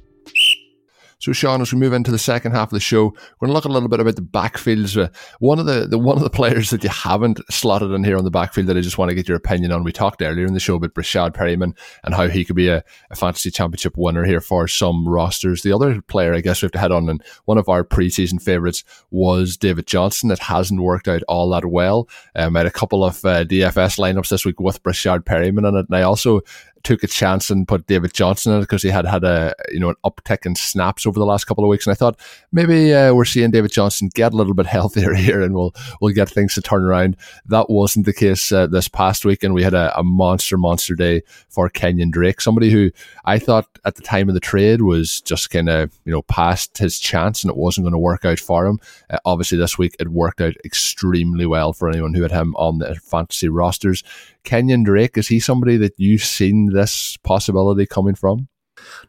[1.20, 3.52] So, Shawn, as we move into the second half of the show, we're going to
[3.52, 4.96] look a little bit about the backfields.
[4.96, 5.08] Uh,
[5.40, 8.22] one of the, the one of the players that you haven't slotted in here on
[8.22, 9.82] the backfield that I just want to get your opinion on.
[9.82, 12.84] We talked earlier in the show about Breshad Perriman and how he could be a,
[13.10, 15.62] a fantasy championship winner here for some rosters.
[15.62, 18.40] The other player, I guess, we have to head on, and one of our preseason
[18.40, 20.30] favourites was David Johnson.
[20.30, 22.08] It hasn't worked out all that well.
[22.36, 25.74] Um, I had a couple of uh, DFS lineups this week with Breshad Perriman in
[25.74, 26.42] it, and I also
[26.82, 29.90] took a chance and put David Johnson in because he had had a you know
[29.90, 32.18] an uptick in snaps over the last couple of weeks, and I thought
[32.52, 36.14] maybe uh, we're seeing David Johnson get a little bit healthier here, and we'll we'll
[36.14, 37.16] get things to turn around.
[37.46, 40.94] That wasn't the case uh, this past week, and we had a, a, monster monster
[40.94, 42.90] day for Kenyon Drake, somebody who
[43.24, 46.78] I thought at the time of the trade was just kind of you know past
[46.78, 48.80] his chance, and it wasn't going to work out for him.
[49.10, 52.78] Uh, obviously, this week it worked out extremely well for anyone who had him on
[52.78, 54.02] their fantasy rosters.
[54.48, 58.48] Kenyon Drake, is he somebody that you've seen this possibility coming from?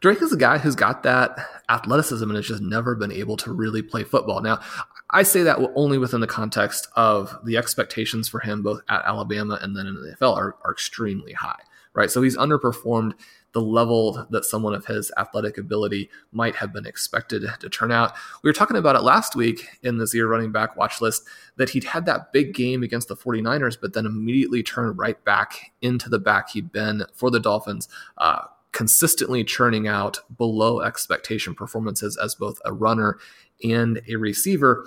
[0.00, 1.38] Drake is a guy who's got that
[1.70, 4.42] athleticism and has just never been able to really play football.
[4.42, 4.60] Now,
[5.08, 9.58] I say that only within the context of the expectations for him, both at Alabama
[9.62, 11.60] and then in the NFL, are, are extremely high,
[11.94, 12.10] right?
[12.10, 13.14] So he's underperformed
[13.52, 18.12] the level that someone of his athletic ability might have been expected to turn out.
[18.42, 21.24] We were talking about it last week in the zero running back watch list
[21.56, 25.72] that he'd had that big game against the 49ers, but then immediately turned right back
[25.82, 27.88] into the back he'd been for the Dolphins.
[28.18, 33.18] Uh, consistently churning out below expectation performances as both a runner
[33.64, 34.86] and a receiver.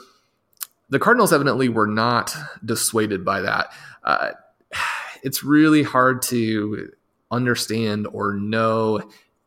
[0.90, 3.74] The Cardinals evidently were not dissuaded by that.
[4.04, 4.32] Uh,
[5.24, 6.94] it's really hard to
[7.34, 9.02] understand or know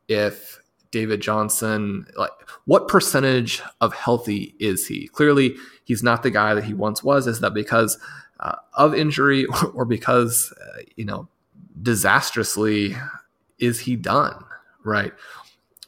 [0.09, 2.31] if David Johnson, like
[2.65, 5.09] what percentage of healthy is he?
[5.09, 7.27] Clearly, he's not the guy that he once was.
[7.27, 7.99] Is that because
[8.41, 11.29] uh, of injury or, because, uh, you know,
[11.83, 12.97] disastrously
[13.59, 14.45] is he done?
[14.85, 15.13] Right.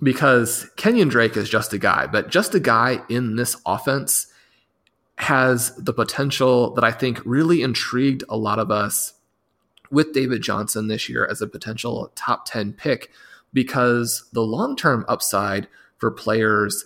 [0.03, 4.27] Because Kenyon Drake is just a guy, but just a guy in this offense
[5.17, 9.15] has the potential that I think really intrigued a lot of us
[9.91, 13.11] with David Johnson this year as a potential top 10 pick
[13.53, 16.85] because the long term upside for players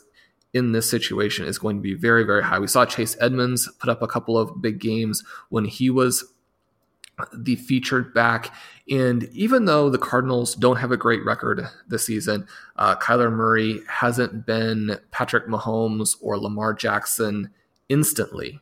[0.55, 2.59] in this situation is going to be very, very high.
[2.59, 6.25] We saw Chase Edmonds put up a couple of big games when he was
[7.35, 8.55] the featured back.
[8.91, 13.81] And even though the Cardinals don't have a great record this season, uh, Kyler Murray
[13.89, 17.51] hasn't been Patrick Mahomes or Lamar Jackson
[17.89, 18.61] instantly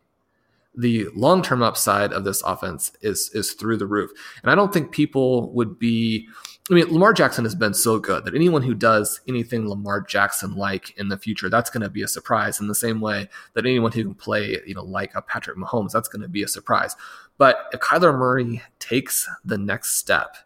[0.76, 4.11] the long-term upside of this offense is is through the roof.
[4.42, 6.28] And I don't think people would be
[6.70, 10.54] I mean, Lamar Jackson has been so good that anyone who does anything Lamar Jackson
[10.54, 12.61] like in the future, that's going to be a surprise.
[12.61, 15.90] In the same way that anyone who can play, you know, like a Patrick Mahomes,
[15.90, 16.94] that's going to be a surprise.
[17.38, 20.37] But if Kyler Murray takes the next step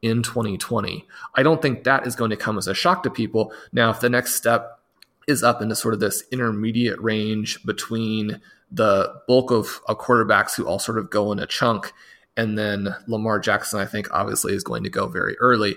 [0.00, 3.52] in 2020, I don't think that is going to come as a shock to people.
[3.72, 4.78] Now, if the next step
[5.26, 8.40] is up into sort of this intermediate range between
[8.74, 11.92] the bulk of, of quarterbacks who all sort of go in a chunk.
[12.36, 15.76] And then Lamar Jackson, I think, obviously is going to go very early.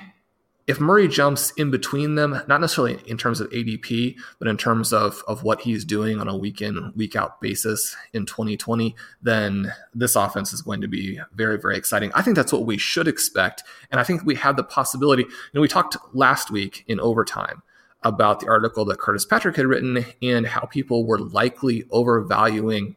[0.66, 4.92] If Murray jumps in between them, not necessarily in terms of ADP, but in terms
[4.92, 9.72] of, of what he's doing on a week in, week out basis in 2020, then
[9.94, 12.10] this offense is going to be very, very exciting.
[12.16, 13.62] I think that's what we should expect.
[13.92, 15.24] And I think we have the possibility.
[15.54, 17.62] Know, we talked last week in overtime
[18.06, 22.96] about the article that Curtis Patrick had written and how people were likely overvaluing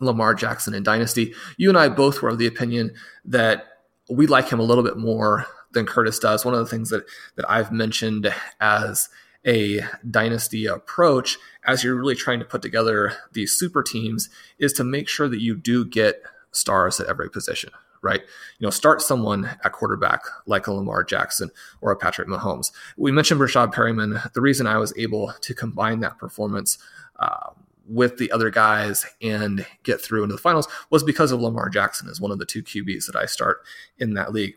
[0.00, 1.34] Lamar Jackson in Dynasty.
[1.56, 2.92] You and I both were of the opinion
[3.24, 3.66] that
[4.08, 6.44] we like him a little bit more than Curtis does.
[6.44, 7.04] One of the things that
[7.36, 9.08] that I've mentioned as
[9.46, 11.36] a dynasty approach
[11.66, 15.42] as you're really trying to put together these super teams is to make sure that
[15.42, 17.70] you do get stars at every position
[18.04, 18.20] right?
[18.20, 22.70] You know, start someone at quarterback like a Lamar Jackson or a Patrick Mahomes.
[22.96, 24.32] We mentioned Breshad Perriman.
[24.32, 26.78] The reason I was able to combine that performance
[27.18, 27.50] uh,
[27.88, 32.08] with the other guys and get through into the finals was because of Lamar Jackson
[32.08, 33.62] as one of the two QBs that I start
[33.98, 34.54] in that league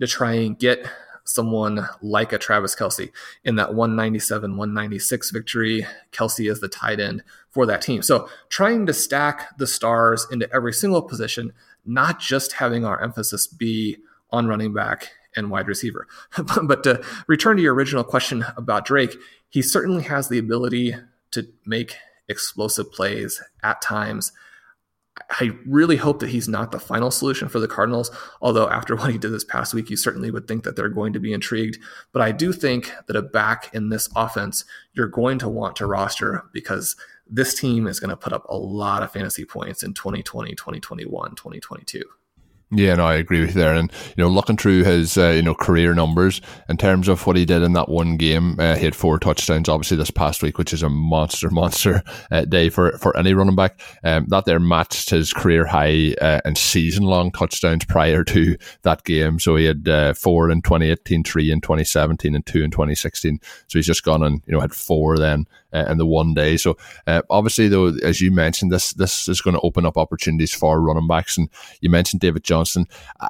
[0.00, 0.86] to try and get
[1.24, 3.10] someone like a Travis Kelce
[3.44, 5.86] in that 197, 196 victory.
[6.10, 8.02] Kelce is the tight end for that team.
[8.02, 11.52] So trying to stack the stars into every single position,
[11.88, 13.96] not just having our emphasis be
[14.30, 16.06] on running back and wide receiver.
[16.62, 19.16] but to return to your original question about Drake,
[19.48, 20.94] he certainly has the ability
[21.30, 21.96] to make
[22.28, 24.32] explosive plays at times.
[25.30, 28.10] I really hope that he's not the final solution for the Cardinals.
[28.40, 31.12] Although, after what he did this past week, you certainly would think that they're going
[31.14, 31.78] to be intrigued.
[32.12, 35.86] But I do think that a back in this offense you're going to want to
[35.86, 36.96] roster because
[37.28, 41.34] this team is going to put up a lot of fantasy points in 2020, 2021,
[41.34, 42.02] 2022.
[42.70, 43.74] Yeah, no, I agree with you there.
[43.74, 47.36] And you know, looking through his uh, you know career numbers in terms of what
[47.36, 49.70] he did in that one game, uh, he had four touchdowns.
[49.70, 53.56] Obviously, this past week, which is a monster, monster uh, day for for any running
[53.56, 53.80] back.
[54.04, 59.04] Um, that there matched his career high uh, and season long touchdowns prior to that
[59.04, 59.38] game.
[59.38, 63.40] So he had uh, four in 2018, three in 2017, and two in 2016.
[63.68, 66.58] So he's just gone and you know had four then uh, in the one day.
[66.58, 66.76] So
[67.06, 70.82] uh, obviously, though, as you mentioned, this this is going to open up opportunities for
[70.82, 71.38] running backs.
[71.38, 71.48] And
[71.80, 72.57] you mentioned David Johnson.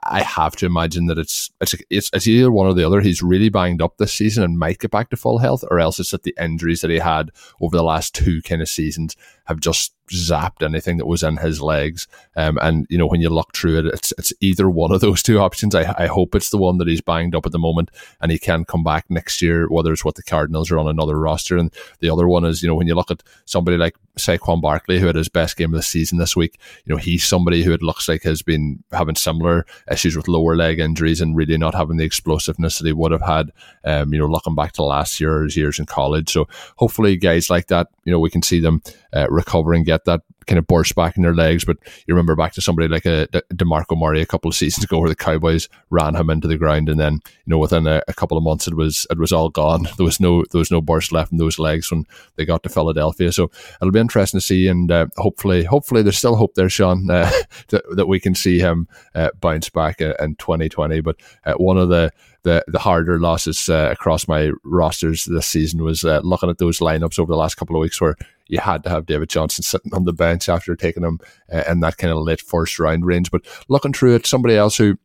[0.05, 3.01] I have to imagine that it's it's it's, it's either one or the other.
[3.01, 5.99] He's really banged up this season and might get back to full health, or else
[5.99, 9.17] it's that the injuries that he had over the last two kind of seasons
[9.49, 12.07] have just zapped anything that was in his legs.
[12.37, 15.23] Um, and you know, when you look through it, it's it's either one of those
[15.29, 15.75] two options.
[15.75, 18.39] I, I hope it's the one that he's banged up at the moment, and he
[18.39, 21.73] can come back next year, whether it's what the Cardinals are on another roster, and
[22.01, 25.07] the other one is you know when you look at somebody like Saquon Barkley, who
[25.07, 27.83] had his best game of the season this week, you know he's somebody who it
[27.83, 31.97] looks like has been having similar issues with lower leg injuries and really not having
[31.97, 33.51] the explosiveness that he would have had.
[33.85, 37.69] Um, you know, looking back to last year's years in college, so hopefully guys like
[37.69, 38.83] that, you know, we can see them
[39.15, 41.65] uh, recover and get that kind of burst back in their legs.
[41.65, 44.99] But you remember back to somebody like a, DeMarco Murray a couple of seasons ago
[44.99, 48.15] where the Cowboys ran him into the ground and then, you know, within a, a,
[48.15, 49.87] couple of months it was it was all gone.
[49.99, 52.69] There was no there was no burst left in those legs when they got to
[52.69, 53.33] Philadelphia.
[53.33, 57.11] So it'll be interesting to see and uh, hopefully hopefully there's still hope there, Shawn,
[57.11, 57.31] uh,
[57.69, 61.01] that, we can see him uh, bounce back uh, in 2020.
[61.01, 62.11] But uh, one of the
[62.45, 67.19] the the harder losses uh, across my rosters this season was looking at those lineups
[67.19, 68.17] over the last couple of weeks where
[68.49, 71.21] you had to have David Johnson sitting on the bench after taking him
[71.53, 73.31] uh, in that kind of late first round range.
[73.31, 74.99] But looking through it, somebody else who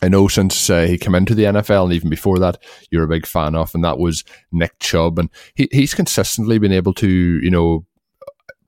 [0.00, 3.08] I know since uh, he came into the NFL and even before that, you're a
[3.08, 7.08] big fan of, and that was Nick Chubb, and he, he's consistently been able to,
[7.08, 7.84] you know,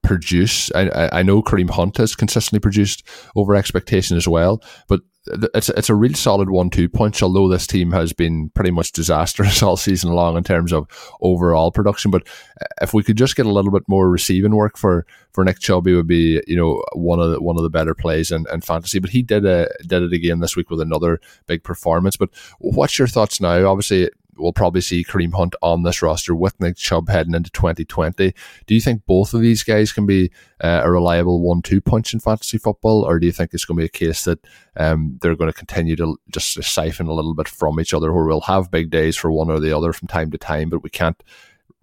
[0.02, 0.72] produce.
[0.74, 5.90] I, I know Kareem Hunt has consistently produced over expectation as well, but it's it's
[5.90, 7.22] a real solid one-two punch.
[7.22, 10.86] Although this team has been pretty much disastrous all season long in terms of
[11.20, 12.26] overall production, but
[12.60, 15.58] uh, if we could just get a little bit more receiving work for for Nick
[15.60, 18.60] Chubb, would be you know one of the, one of the better plays in, in
[18.60, 18.98] fantasy.
[18.98, 22.16] But he did a, did it again this week with another big performance.
[22.16, 23.66] But what's your thoughts now?
[23.66, 24.08] Obviously,
[24.40, 28.34] we'll probably see Kareem Hunt on this roster with Nick Chubb heading into 2020.
[28.66, 32.20] Do you think both of these guys can be uh, a reliable one-two punch in
[32.20, 34.38] fantasy football, or do you think it's going to be a case that
[34.76, 38.24] um, they're going to continue to just siphon a little bit from each other, where
[38.24, 40.90] we'll have big days for one or the other from time to time, but we
[40.90, 41.22] can't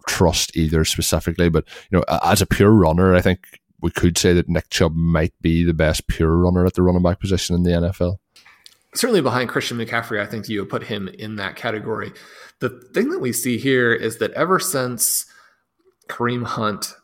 [0.06, 1.48] trust either specifically.
[1.48, 4.94] But you know, as a pure runner, I think we could say that Nick Chubb
[4.94, 8.18] might be the best pure runner at the running back position in the NFL
[8.94, 12.12] certainly behind Christian McCaffrey, I think you put him in that category.
[12.60, 15.26] The thing that we see here is that ever since
[16.08, 16.94] Kareem Hunt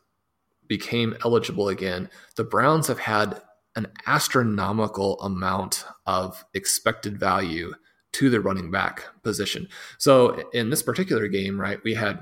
[0.66, 3.40] became eligible again, the Browns have had
[3.76, 7.74] an astronomical amount of expected value
[8.12, 9.68] to the running back position.
[9.98, 12.20] So in this particular game, right, we had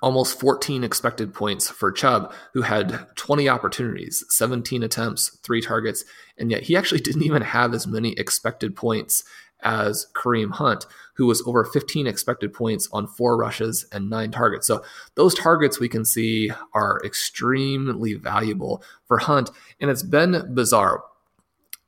[0.00, 6.04] almost 14 expected points for Chubb, who had 20 opportunities, 17 attempts, three targets,
[6.38, 9.24] and yet he actually didn't even have as many expected points
[9.62, 14.66] as Kareem Hunt, who was over 15 expected points on four rushes and nine targets.
[14.66, 19.50] So those targets we can see are extremely valuable for Hunt,
[19.80, 21.04] and it's been bizarre.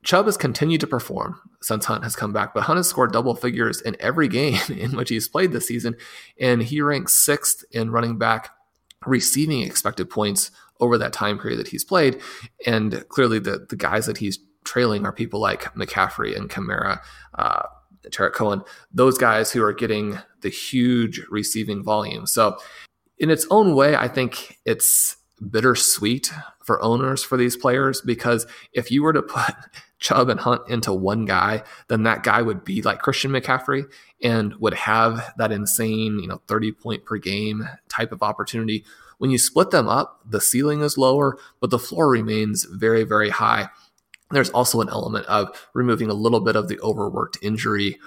[0.05, 3.35] Chubb has continued to perform since Hunt has come back, but Hunt has scored double
[3.35, 5.97] figures in every game in which he's played this season,
[6.39, 8.51] and he ranks sixth in running back
[9.07, 12.21] receiving expected points over that time period that he's played.
[12.67, 17.01] And clearly, the the guys that he's trailing are people like McCaffrey and Kamara,
[17.35, 17.63] uh,
[18.11, 22.27] Tarik Cohen, those guys who are getting the huge receiving volume.
[22.27, 22.59] So,
[23.19, 25.17] in its own way, I think it's
[25.51, 26.33] bittersweet
[26.63, 29.55] for owners for these players because if you were to put
[30.05, 33.87] Chubb and Hunt into one guy, then that guy would be like Christian McCaffrey
[34.23, 38.85] and would have that insane, you know, 30 point per game type of opportunity.
[39.17, 43.31] When you split them up, the ceiling is lower, but the floor remains very, very
[43.31, 43.71] high.
[44.31, 47.99] There's also an element of removing a little bit of the overworked injury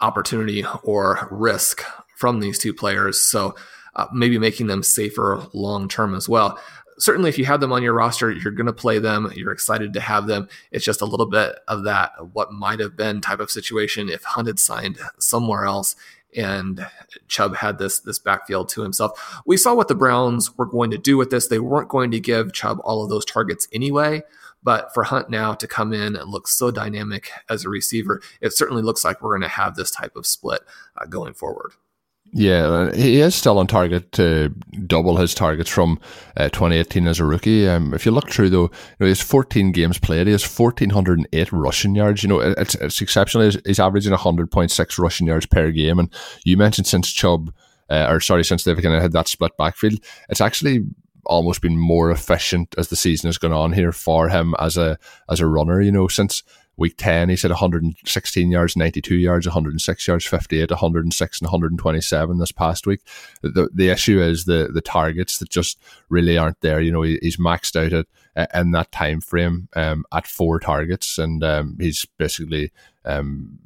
[0.00, 1.84] opportunity or risk
[2.16, 3.22] from these two players.
[3.22, 3.54] So
[3.94, 6.58] uh, maybe making them safer long term as well
[6.98, 9.30] certainly if you have them on your roster, you're going to play them.
[9.34, 10.48] You're excited to have them.
[10.70, 14.24] It's just a little bit of that what might have been type of situation if
[14.24, 15.96] Hunt had signed somewhere else
[16.34, 16.86] and
[17.28, 19.40] Chubb had this this backfield to himself.
[19.46, 21.48] We saw what the Browns were going to do with this.
[21.48, 24.22] They weren't going to give Chubb all of those targets anyway.
[24.62, 28.52] But for Hunt now to come in and look so dynamic as a receiver, it
[28.52, 30.62] certainly looks like we're going to have this type of split
[30.98, 31.72] uh, going forward.
[32.32, 34.50] Yeah, he is still on target to
[34.86, 35.98] double his targets from
[36.36, 37.66] uh, 2018 as a rookie.
[37.68, 40.26] Um, if you look through though, you know, he has 14 games played.
[40.26, 42.22] He has 1,408 rushing yards.
[42.22, 43.44] You know, it's, it's exceptional.
[43.44, 45.98] He's, he's averaging 100.6 rushing yards per game.
[45.98, 46.12] And
[46.44, 47.54] you mentioned since Chubb,
[47.88, 49.94] uh, or sorry, since they've kind of had that split backfield,
[50.28, 50.84] it's actually
[51.24, 54.98] almost been more efficient as the season has gone on here for him as a
[55.30, 55.80] as a runner.
[55.80, 56.42] You know, since
[56.78, 62.52] Week 10, he said 116 yards, 92 yards, 106 yards, 58, 106, and 127 this
[62.52, 63.00] past week.
[63.42, 65.78] The the issue is the the targets that just
[66.10, 66.80] really aren't there.
[66.80, 68.06] You know, he, he's maxed out at
[68.54, 72.72] in that time frame um, at four targets, and um, he's basically
[73.06, 73.58] um,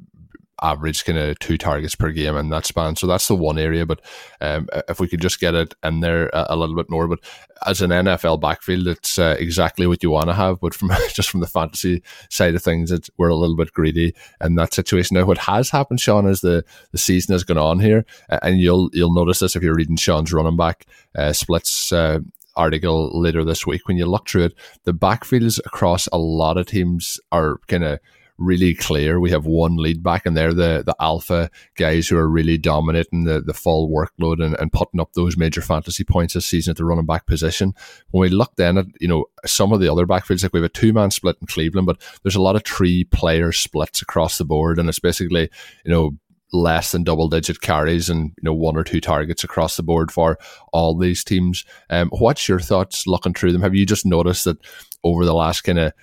[0.61, 2.95] average kind of two targets per game in that span.
[2.95, 3.85] So that's the one area.
[3.85, 4.01] But
[4.39, 7.19] um, if we could just get it in there a, a, little bit more, but
[7.65, 10.59] as an NFL backfield, it's uh, exactly what you want to have.
[10.59, 14.13] But from just from the fantasy side of things, it's, we're a little bit greedy
[14.43, 15.15] in that situation.
[15.15, 18.89] Now, what has happened, Shawn, is the the season has gone on here, and you'll
[18.93, 20.85] you'll notice this if you're reading Shawn's running back
[21.15, 21.91] uh, splits.
[21.91, 22.19] Uh,
[22.57, 24.53] article later this week when you look through it
[24.83, 27.97] the backfields across a lot of teams are kind of
[28.41, 29.19] really clear.
[29.19, 33.23] We have one lead back, and they're the the alpha guys who are really dominating
[33.23, 36.77] the, the full workload and, and putting up those major fantasy points this season at
[36.77, 37.73] the running back position.
[38.09, 40.65] When we look then at you know some of the other backfields, like we have
[40.65, 44.37] a two man split in Cleveland, but there's a lot of three player splits across
[44.37, 45.49] the board, and it's basically
[45.85, 46.11] you know
[46.53, 50.11] less than double digit carries and you know one or two targets across the board
[50.11, 50.37] for
[50.73, 51.63] all these teams.
[51.89, 53.61] Um, what's your thoughts looking through them?
[53.61, 54.57] Have you just noticed that
[55.03, 55.93] over the last kind of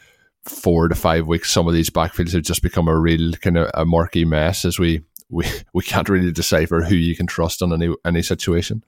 [0.49, 3.71] four to five weeks, some of these backfields have just become a real kind of
[3.75, 7.73] a murky mess as we, we, we can't really decipher who you can trust on
[7.73, 8.85] any, any situation.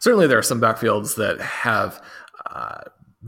[0.00, 2.02] Certainly, there are some backfields that have
[2.50, 2.80] uh,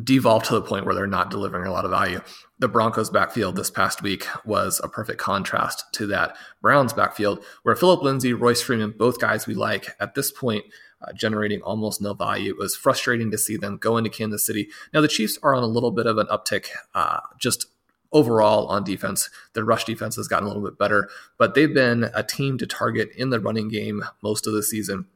[0.03, 2.21] devolved to the point where they're not delivering a lot of value.
[2.59, 7.77] The Broncos backfield this past week was a perfect contrast to that Browns backfield, where
[7.77, 10.65] Philip Lindsay, Royce Freeman, both guys we like at this point
[11.03, 12.53] uh, generating almost no value.
[12.53, 14.69] It was frustrating to see them go into Kansas City.
[14.93, 17.67] Now, the Chiefs are on a little bit of an uptick uh, just
[18.13, 19.31] overall on defense.
[19.53, 22.67] The rush defense has gotten a little bit better, but they've been a team to
[22.67, 25.07] target in the running game most of the season.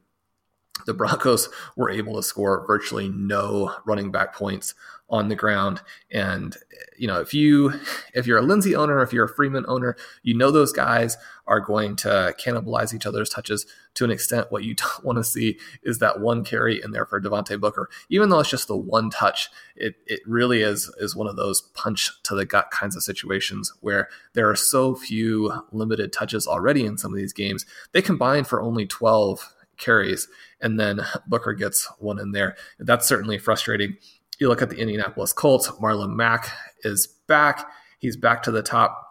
[0.85, 4.75] The Broncos were able to score virtually no running back points
[5.09, 5.81] on the ground.
[6.11, 6.55] And
[6.97, 7.73] you know, if you
[8.13, 11.17] if you're a Lindsay owner, if you're a Freeman owner, you know those guys
[11.47, 13.65] are going to cannibalize each other's touches
[13.95, 14.51] to an extent.
[14.51, 17.89] What you don't want to see is that one carry in there for Devontae Booker,
[18.09, 19.49] even though it's just the one touch.
[19.75, 23.73] It it really is is one of those punch to the gut kinds of situations
[23.81, 27.65] where there are so few limited touches already in some of these games.
[27.91, 30.27] They combine for only 12 carries,
[30.61, 32.55] and then Booker gets one in there.
[32.79, 33.97] That's certainly frustrating
[34.39, 36.51] you look at the Indianapolis Colts, Marlon Mack
[36.83, 37.69] is back.
[37.99, 39.04] He's back to the top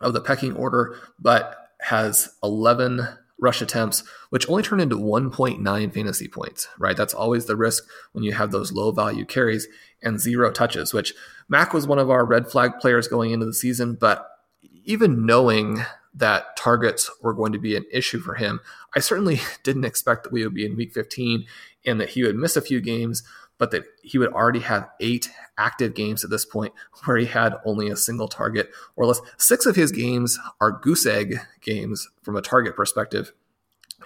[0.00, 3.06] of the pecking order, but has 11
[3.38, 6.96] rush attempts, which only turn into 1.9 fantasy points, right?
[6.96, 9.68] That's always the risk when you have those low value carries
[10.02, 11.14] and zero touches, which
[11.48, 13.94] Mack was one of our red flag players going into the season.
[13.94, 14.26] But
[14.84, 15.84] even knowing
[16.14, 18.60] that targets were going to be an issue for him,
[18.94, 21.46] I certainly didn't expect that we would be in week 15
[21.86, 23.22] and that he would miss a few games
[23.58, 26.72] but that he would already have eight active games at this point
[27.04, 29.20] where he had only a single target or less.
[29.38, 33.32] Six of his games are goose egg games from a target perspective.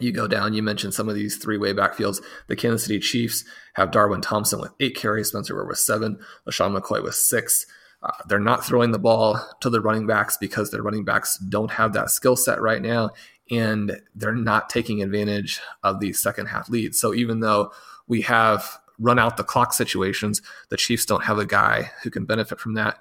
[0.01, 2.23] You go down, you mentioned some of these three way backfields.
[2.47, 3.45] The Kansas City Chiefs
[3.75, 7.67] have Darwin Thompson with eight carries, Spencer Ware with seven, LeSean McCoy with six.
[8.01, 11.73] Uh, they're not throwing the ball to the running backs because their running backs don't
[11.73, 13.11] have that skill set right now,
[13.51, 17.01] and they're not taking advantage of these second half leads.
[17.01, 17.73] So even though
[18.07, 20.43] we have run out the clock situations.
[20.69, 22.99] The Chiefs don't have a guy who can benefit from that.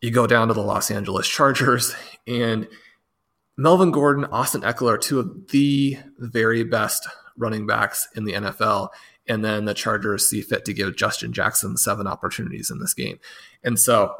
[0.00, 1.94] You go down to the Los Angeles Chargers,
[2.26, 2.68] and
[3.56, 7.06] Melvin Gordon, Austin Ekeler are two of the very best
[7.36, 8.88] running backs in the NFL.
[9.28, 13.20] And then the Chargers see fit to give Justin Jackson seven opportunities in this game.
[13.62, 14.14] And so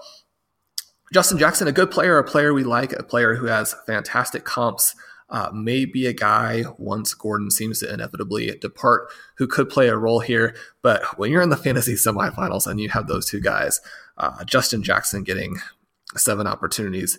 [1.13, 4.95] Justin Jackson, a good player, a player we like, a player who has fantastic comps.
[5.33, 9.97] Uh, may be a guy once Gordon seems to inevitably depart who could play a
[9.97, 10.55] role here.
[10.83, 13.81] But when you're in the fantasy semifinals and you have those two guys,
[14.19, 15.57] uh, Justin Jackson getting
[16.17, 17.19] seven opportunities,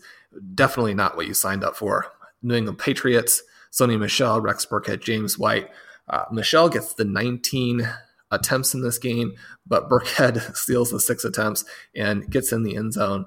[0.54, 2.06] definitely not what you signed up for.
[2.44, 3.42] New England Patriots,
[3.72, 5.70] Sony Michel, Rex Burkhead, James White.
[6.08, 7.90] Uh, Michel gets the 19
[8.30, 9.34] attempts in this game,
[9.66, 13.26] but Burkhead steals the six attempts and gets in the end zone.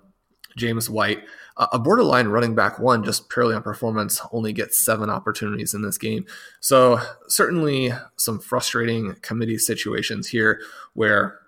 [0.56, 1.22] James White,
[1.56, 5.98] a borderline running back one, just purely on performance, only gets seven opportunities in this
[5.98, 6.26] game.
[6.60, 10.60] So, certainly some frustrating committee situations here
[10.94, 11.38] where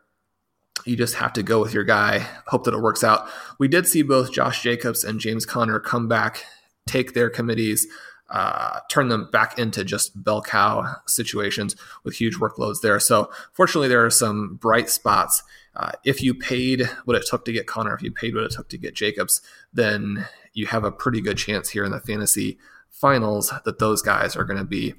[0.84, 3.28] you just have to go with your guy, hope that it works out.
[3.58, 6.44] We did see both Josh Jacobs and James Conner come back,
[6.86, 7.86] take their committees,
[8.30, 13.00] uh, turn them back into just bell cow situations with huge workloads there.
[13.00, 15.42] So, fortunately, there are some bright spots.
[15.78, 18.50] Uh, if you paid what it took to get Conner, if you paid what it
[18.50, 19.40] took to get Jacobs,
[19.72, 22.58] then you have a pretty good chance here in the fantasy
[22.90, 24.94] finals that those guys are going to be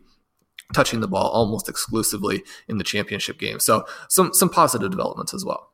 [0.74, 3.60] touching the ball almost exclusively in the championship game.
[3.60, 5.70] So, some some positive developments as well.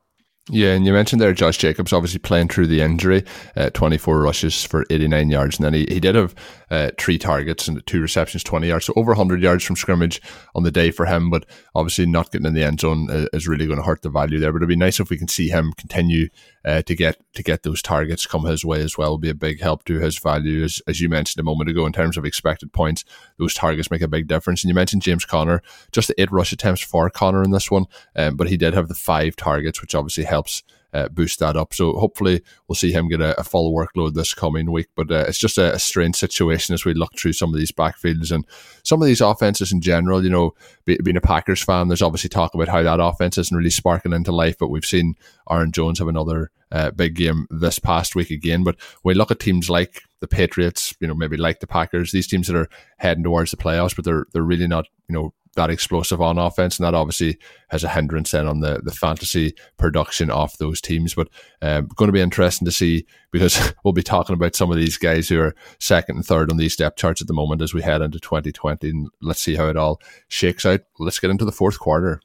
[0.48, 3.24] Yeah, and you mentioned there Josh Jacobs obviously playing through the injury,
[3.56, 5.58] uh, 24 rushes for 89 yards.
[5.58, 6.36] And then he, he did have
[6.70, 8.86] uh, three targets and two receptions, 20 yards.
[8.86, 10.20] So over 100 yards from scrimmage
[10.54, 11.30] on the day for him.
[11.30, 14.10] But obviously not getting in the end zone uh, is really going to hurt the
[14.10, 14.52] value there.
[14.52, 16.28] But it'd be nice if we can see him continue
[16.64, 19.12] uh, to get to get those targets come his way as well.
[19.12, 20.64] Will be a big help to his value.
[20.64, 23.04] As, as you mentioned a moment ago, in terms of expected points,
[23.38, 24.64] those targets make a big difference.
[24.64, 25.62] And you mentioned James Conner,
[25.92, 27.84] just the eight rush attempts for Conner in this one.
[28.16, 30.62] Um, but he did have the five targets, which obviously helps
[30.96, 31.74] uh, boost that up.
[31.74, 34.88] So hopefully we'll see him get a, a full workload this coming week.
[34.96, 37.70] But uh, it's just a, a, strange situation as we look through some of these
[37.70, 38.46] backfields and
[38.82, 40.24] some of these offenses in general.
[40.24, 40.54] You know,
[40.86, 44.14] be, being a Packers fan, there's obviously talk about how that offense isn't really sparking
[44.14, 44.56] into life.
[44.58, 45.16] But we've seen
[45.50, 48.64] Aaron Jones have another uh, big game this past week again.
[48.64, 52.26] But we look at teams like the Patriots, you know, maybe like the Packers, these
[52.26, 55.70] teams that are heading towards the playoffs, but they're they're really not, you know, that
[55.70, 57.38] explosive on offense, and that obviously
[57.68, 61.14] has a hindrance then on the the fantasy production of those teams.
[61.14, 61.28] But
[61.60, 64.96] um, going to be interesting to see because we'll be talking about some of these
[64.96, 67.82] guys who are second and third on these depth charts at the moment as we
[67.82, 70.80] head into 2020, and let's see how it all shakes out.
[70.98, 72.20] Let's get into the fourth quarter.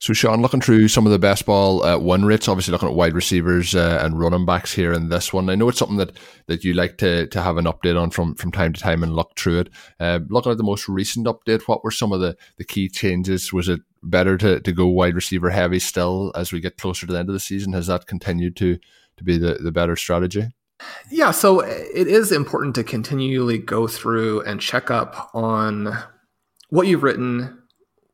[0.00, 2.94] So, Shawn, looking through some of the best ball uh, win rates, obviously looking at
[2.94, 5.48] wide receivers uh, and running backs here in this one.
[5.48, 6.12] I know it's something that,
[6.46, 9.14] that you like to, to have an update on from, from time to time and
[9.14, 9.70] look through it.
[9.98, 13.52] Uh, looking at the most recent update, what were some of the, the key changes?
[13.52, 17.12] Was it better to, to go wide receiver heavy still as we get closer to
[17.12, 17.72] the end of the season?
[17.72, 18.78] Has that continued to,
[19.16, 20.48] to be the, the better strategy?
[21.10, 25.96] Yeah, so it is important to continually go through and check up on
[26.68, 27.62] what you've written,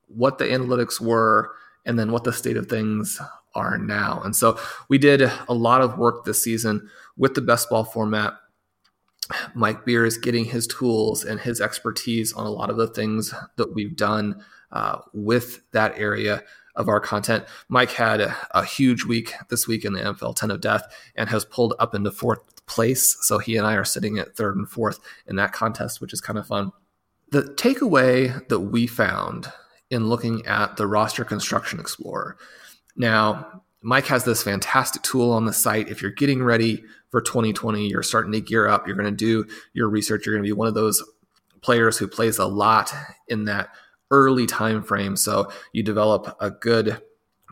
[0.07, 1.51] what the analytics were
[1.85, 3.21] and then what the state of things
[3.55, 4.21] are now.
[4.25, 4.59] And so
[4.89, 8.35] we did a lot of work this season with the best ball format.
[9.55, 13.33] Mike Beers is getting his tools and his expertise on a lot of the things
[13.57, 16.43] that we've done uh, with that area
[16.77, 17.45] of our content.
[17.69, 20.85] Mike had a, a, huge week this week in the NFL 10 of Death
[21.17, 23.17] and has pulled up into fourth place.
[23.23, 26.21] So he and I are sitting at third and fourth in that contest, which is
[26.21, 26.71] kind of fun.
[27.31, 29.53] The takeaway that we found
[29.91, 32.37] in looking at the roster construction explorer.
[32.97, 35.89] Now, Mike has this fantastic tool on the site.
[35.89, 39.47] If you're getting ready for 2020, you're starting to gear up, you're going to do
[39.73, 41.03] your research, you're going to be one of those
[41.63, 42.93] players who plays a lot
[43.29, 43.71] in that
[44.11, 45.17] early time frame.
[45.17, 47.01] So you develop a good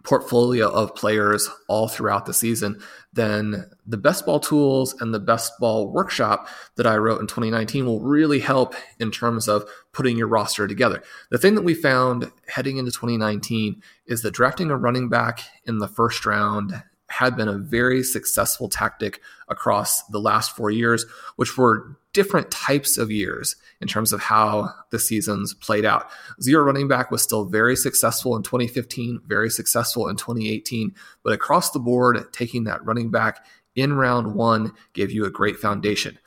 [0.09, 2.81] portfolio of players all throughout the season,
[3.13, 7.85] then the best ball tools and the best ball workshop that I wrote in 2019
[7.85, 11.03] will really help in terms of putting your roster together.
[11.31, 15.77] The thing that we found heading into 2019 is that drafting a running back in
[15.77, 21.07] the first round had been a very successful tactic across the last four years,
[21.37, 26.09] which were different types of years in terms of how the seasons played out.
[26.43, 31.71] Zero running back was still very successful in 2015, very successful in 2018, but across
[31.71, 33.45] the board, taking that running back
[33.75, 36.19] in round one gave you a great foundation.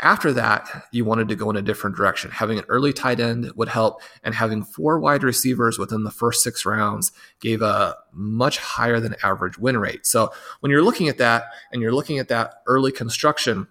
[0.00, 2.30] After that, you wanted to go in a different direction.
[2.30, 6.42] Having an early tight end would help, and having four wide receivers within the first
[6.42, 10.06] six rounds gave a much higher than average win rate.
[10.06, 13.66] So when you're looking at that and you're looking at that early construction,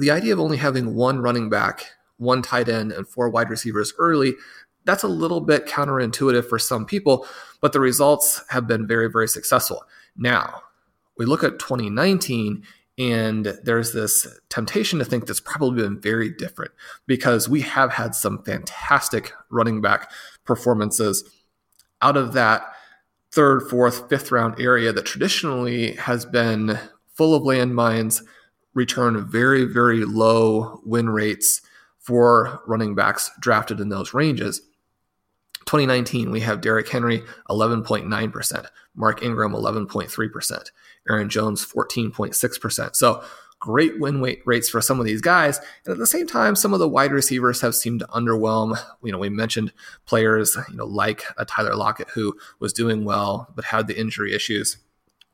[0.00, 3.92] the idea of only having one running back, one tight end, and four wide receivers
[3.98, 4.34] early,
[4.86, 7.26] that's a little bit counterintuitive for some people,
[7.60, 9.84] but the results have been very, very successful.
[10.16, 10.62] Now,
[11.18, 12.64] we look at 2019
[12.98, 16.72] and there's this temptation to think that's probably been very different
[17.06, 20.10] because we have had some fantastic running back
[20.44, 21.28] performances.
[22.00, 22.62] Out of that
[23.32, 26.78] third, fourth, fifth round area that traditionally has been
[27.14, 28.22] full of landmines,
[28.74, 31.60] return very, very low win rates
[31.98, 34.60] for running backs drafted in those ranges.
[35.66, 40.70] 2019, we have Derrick Henry 11.9%, Mark Ingram 11.3%,
[41.08, 42.96] Aaron Jones 14.6%.
[42.96, 43.22] So
[43.64, 45.58] great win weight rates for some of these guys.
[45.84, 48.78] And at the same time, some of the wide receivers have seemed to underwhelm.
[49.02, 49.72] You know, we mentioned
[50.04, 54.34] players, you know, like a Tyler Lockett who was doing well but had the injury
[54.34, 54.76] issues.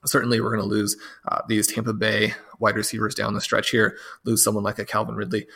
[0.06, 0.96] Certainly, we're going to lose
[1.28, 5.14] uh, these Tampa Bay wide receivers down the stretch here, lose someone like a Calvin
[5.14, 5.46] Ridley.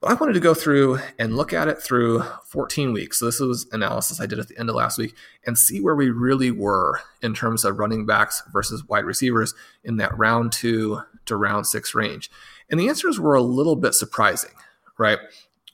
[0.00, 3.18] But I wanted to go through and look at it through 14 weeks.
[3.18, 5.96] So this was analysis I did at the end of last week and see where
[5.96, 11.00] we really were in terms of running backs versus wide receivers in that round two
[11.26, 12.30] to round six range.
[12.70, 14.52] And the answers were a little bit surprising,
[14.98, 15.18] right?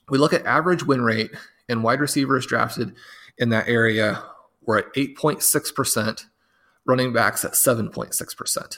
[0.09, 1.31] We look at average win rate
[1.69, 2.95] and wide receivers drafted
[3.37, 4.23] in that area
[4.65, 6.25] were at 8.6%,
[6.85, 8.77] running backs at 7.6%.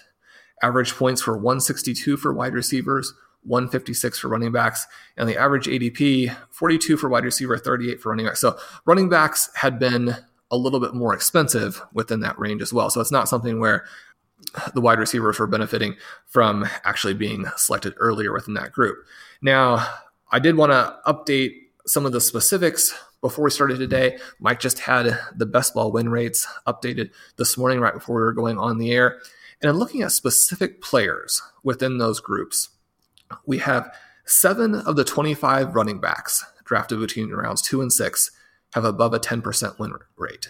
[0.61, 3.13] Average points were 162 for wide receivers,
[3.47, 4.85] 156 for running backs,
[5.15, 8.41] and the average ADP 42 for wide receiver, 38 for running backs.
[8.41, 10.15] So running backs had been
[10.51, 12.89] a little bit more expensive within that range as well.
[12.89, 13.85] So it's not something where
[14.73, 15.95] the wide receivers were benefiting
[16.25, 18.97] from actually being selected earlier within that group.
[19.41, 19.85] Now,
[20.31, 21.53] I did want to update
[21.85, 24.19] some of the specifics before we started today.
[24.39, 28.33] Mike just had the best ball win rates updated this morning right before we were
[28.33, 29.19] going on the air.
[29.61, 32.69] And in looking at specific players within those groups,
[33.45, 33.93] we have
[34.25, 38.31] seven of the 25 running backs drafted between rounds two and six
[38.73, 40.49] have above a 10% win rate.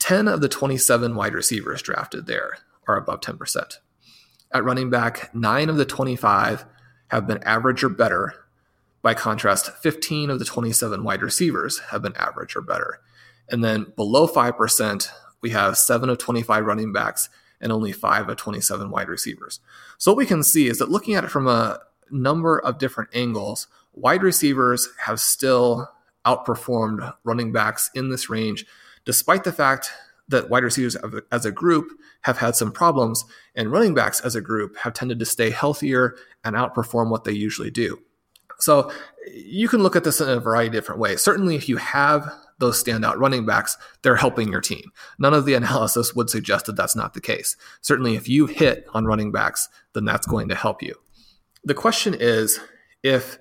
[0.00, 3.78] 10 of the 27 wide receivers drafted there are above 10%.
[4.52, 6.64] At running back, nine of the 25
[7.08, 8.34] have been average or better.
[9.02, 13.00] By contrast, 15 of the 27 wide receivers have been average or better.
[13.48, 15.08] And then below 5%,
[15.40, 17.28] we have seven of 25 running backs
[17.60, 19.60] and only five of 27 wide receivers.
[19.98, 21.80] So what we can see is that looking at it from a
[22.10, 25.88] number of different angles, wide receivers have still
[26.26, 28.66] outperformed running backs in this range,
[29.04, 29.90] despite the fact
[30.28, 30.96] that wide receivers
[31.30, 31.90] as a group
[32.22, 33.24] have had some problems,
[33.54, 37.32] and running backs as a group have tended to stay healthier and outperform what they
[37.32, 38.00] usually do.
[38.58, 38.90] So
[39.30, 41.22] you can look at this in a variety of different ways.
[41.22, 44.92] Certainly, if you have those standout running backs, they're helping your team.
[45.18, 47.56] None of the analysis would suggest that that's not the case.
[47.82, 50.94] Certainly, if you hit on running backs, then that's going to help you
[51.64, 52.60] the question is
[53.02, 53.38] if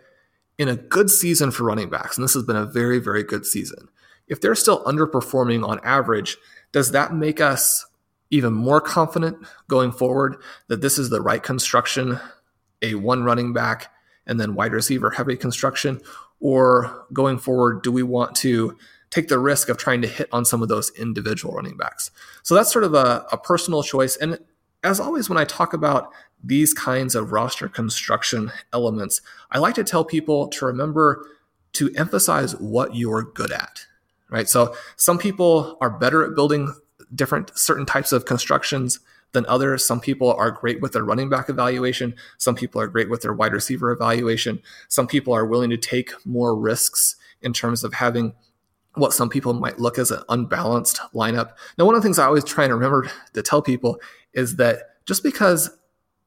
[0.57, 3.45] in a good season for running backs, and this has been a very, very good
[3.45, 3.89] season,
[4.27, 6.37] if they're still underperforming on average,
[6.71, 7.85] does that make us
[8.29, 12.19] even more confident going forward that this is the right construction,
[12.81, 13.91] a one running back
[14.25, 16.01] and then wide receiver heavy construction?
[16.39, 18.77] Or going forward, do we want to
[19.09, 22.11] take the risk of trying to hit on some of those individual running backs?
[22.41, 24.15] So that's sort of a, a personal choice.
[24.17, 24.39] And
[24.83, 26.11] as always, when I talk about
[26.43, 29.21] these kinds of roster construction elements,
[29.51, 31.25] I like to tell people to remember
[31.73, 33.85] to emphasize what you're good at,
[34.29, 34.47] right?
[34.47, 36.73] So some people are better at building
[37.15, 38.99] different certain types of constructions
[39.31, 39.85] than others.
[39.85, 42.15] Some people are great with their running back evaluation.
[42.37, 44.61] Some people are great with their wide receiver evaluation.
[44.87, 48.33] Some people are willing to take more risks in terms of having
[48.95, 51.53] what some people might look as an unbalanced lineup.
[51.77, 53.99] Now, one of the things I always try and remember to tell people
[54.33, 55.75] is that just because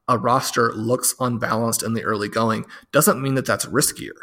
[0.07, 4.13] a roster looks unbalanced in the early going doesn't mean that that's riskier.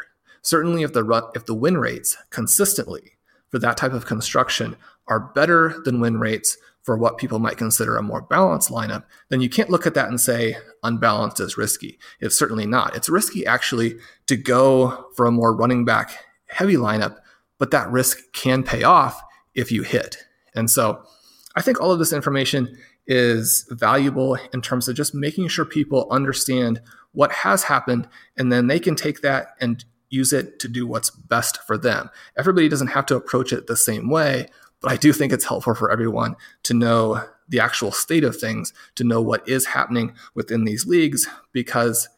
[0.41, 3.13] Certainly, if the if the win rates consistently
[3.49, 4.75] for that type of construction
[5.07, 9.41] are better than win rates for what people might consider a more balanced lineup, then
[9.41, 11.97] you can't look at that and say unbalanced is risky.
[12.19, 12.95] It's certainly not.
[12.95, 17.17] It's risky actually to go for a more running back heavy lineup,
[17.57, 19.19] but that risk can pay off
[19.55, 20.17] if you hit.
[20.53, 21.03] And so
[21.55, 22.77] I think all of this information
[23.07, 26.81] is valuable in terms of just making sure people understand
[27.11, 31.09] what has happened and then they can take that and use it to do what's
[31.09, 32.09] best for them.
[32.37, 34.47] Everybody doesn't have to approach it the same way,
[34.81, 38.73] but I do think it's helpful for everyone to know the actual state of things,
[38.95, 42.09] to know what is happening within these leagues, because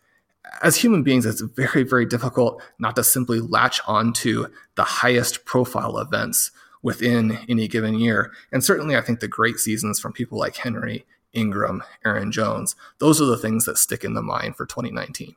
[0.62, 5.98] as human beings, it's very, very difficult not to simply latch onto the highest profile
[5.98, 8.32] events within any given year.
[8.52, 13.22] And certainly, I think the great seasons from people like Henry, Ingram, Aaron Jones, those
[13.22, 15.36] are the things that stick in the mind for 2019.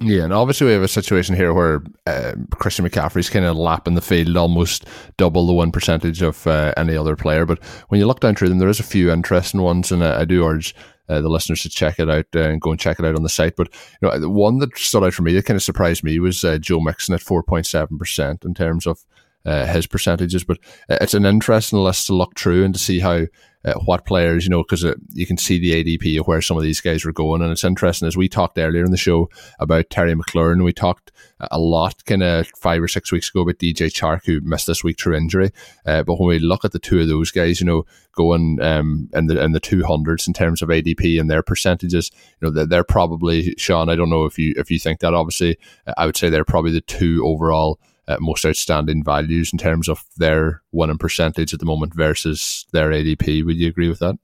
[0.00, 3.94] Yeah, and obviously we have a situation here where uh, Christian McCaffrey's kind of lapping
[3.94, 4.86] the field almost
[5.18, 7.44] double the one percentage of uh, any other player.
[7.44, 10.20] But when you look down through them, there is a few interesting ones, and I,
[10.20, 10.74] I do urge
[11.10, 13.22] uh, the listeners to check it out uh, and go and check it out on
[13.22, 13.54] the site.
[13.54, 13.68] But
[14.00, 16.42] you know, the one that stood out for me that kind of surprised me was
[16.42, 19.04] uh, Joe Mixon at four point seven percent in terms of
[19.44, 20.44] uh, his percentages.
[20.44, 23.26] But it's an interesting list to look through and to see how
[23.64, 26.62] uh, what players, you know, because you can see the ADP of where some of
[26.62, 27.42] these guys were going.
[27.42, 29.30] And it's interesting, as we talked earlier in the show
[29.60, 31.12] about Terry McLaurin, we talked
[31.50, 34.82] a lot kind of five or six weeks ago about DJ Chark, who missed this
[34.82, 35.50] week through injury.
[35.86, 37.84] Uh, but when we look at the two of those guys, you know,
[38.14, 42.10] going um, in the in the two hundreds in terms of ADP and their percentages,
[42.40, 43.88] you know, they're, they're probably Shawn.
[43.88, 45.14] I don't know if you if you think that.
[45.14, 45.56] Obviously,
[45.96, 47.78] I would say they're probably the two overall
[48.08, 52.90] uh, most outstanding values in terms of their winning percentage at the moment versus their
[52.90, 53.44] ADP.
[53.44, 54.18] Would you agree with that?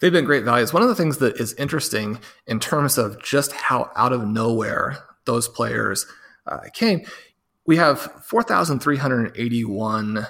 [0.00, 0.72] They've been great values.
[0.72, 4.98] One of the things that is interesting in terms of just how out of nowhere
[5.26, 6.06] those players
[6.46, 7.02] uh, came,
[7.66, 10.26] we have 4,381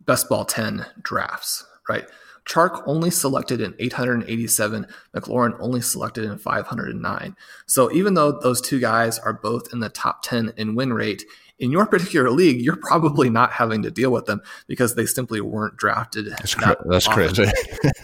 [0.00, 2.06] best ball 10 drafts, right?
[2.46, 7.36] Chark only selected in 887, McLaurin only selected in 509.
[7.66, 11.24] So even though those two guys are both in the top 10 in win rate,
[11.58, 15.40] in your particular league, you're probably not having to deal with them because they simply
[15.40, 16.26] weren't drafted.
[16.26, 17.46] That's, that that's crazy.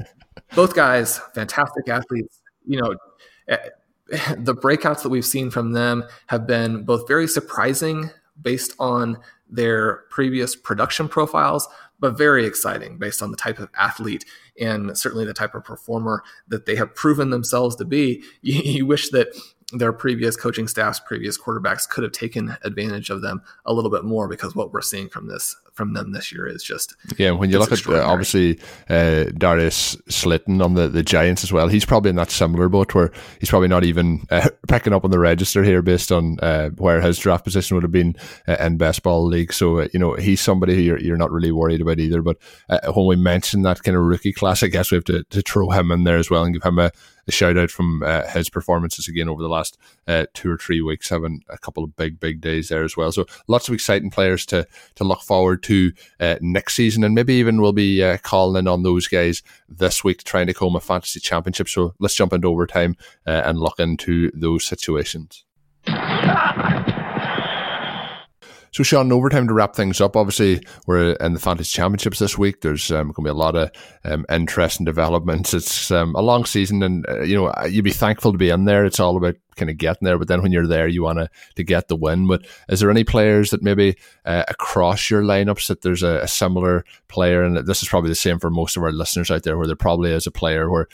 [0.54, 2.40] Both guys, fantastic athletes.
[2.66, 2.94] You know,
[3.48, 3.58] eh,
[4.36, 10.04] the breakouts that we've seen from them have been both very surprising based on their
[10.10, 14.24] previous production profiles, but very exciting based on the type of athlete
[14.60, 18.22] and certainly the type of performer that they have proven themselves to be.
[18.42, 19.28] You, you wish that
[19.72, 24.04] their previous coaching staffs, previous quarterbacks could have taken advantage of them a little bit
[24.04, 27.30] more because what we're seeing from this from them this year is just yeah.
[27.30, 28.58] When you look at uh, obviously
[28.88, 32.94] uh, Darius Slayton on the, the Giants as well, he's probably in that similar boat
[32.94, 33.10] where
[33.40, 37.00] he's probably not even uh, picking up on the register here based on uh, where
[37.00, 38.16] his draft position would have been
[38.46, 39.52] uh, in best ball league.
[39.52, 42.22] So uh, you know he's somebody who you're, you're not really worried about either.
[42.22, 42.38] But
[42.94, 45.70] when we mention that kind of rookie class, I guess we have to, to throw
[45.70, 46.92] him in there as well and give him a
[47.26, 50.80] a shout out from uh, his performances again over the last uh, two or three
[50.80, 53.12] weeks, having a couple of big, big days there as well.
[53.12, 54.66] So lots of exciting players to
[54.96, 55.71] to look forward to
[56.20, 60.04] uh, next season, and maybe even we'll be uh, calling in on those guys this
[60.04, 61.68] week trying to home a fantasy championship.
[61.68, 62.96] So let's jump into overtime
[63.26, 65.44] uh, and look into those situations.
[68.72, 70.16] So, Shawn, overtime to wrap things up.
[70.16, 72.62] Obviously, we're in the Fantasy Championships this week.
[72.62, 73.70] There's um, going to be a lot of
[74.02, 75.52] um, interesting developments.
[75.52, 78.64] It's um, a long season, and uh, you know you'd be thankful to be in
[78.64, 78.86] there.
[78.86, 80.18] It's all about kind of getting there.
[80.18, 82.26] But then when you're there, you want to to get the win.
[82.26, 86.28] But is there any players that maybe uh, across your lineups that there's a, a,
[86.28, 89.56] similar player, and this is probably the same for most of our listeners out there,
[89.56, 90.88] where there probably is a player where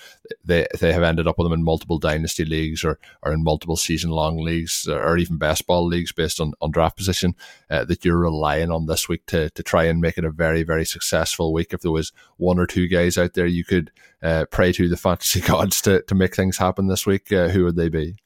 [0.44, 3.76] they they have ended up with them in multiple dynasty leagues or or in multiple
[3.76, 7.34] season long leagues or even best ball leagues based on, on draft position
[7.70, 10.62] uh, that you're relying on this week to to try and make it a very
[10.62, 11.72] very successful week.
[11.72, 13.90] If there was one or two guys out there you could
[14.22, 17.64] uh, pray to the fantasy gods to to make things happen this week, uh, who
[17.64, 18.16] would they be?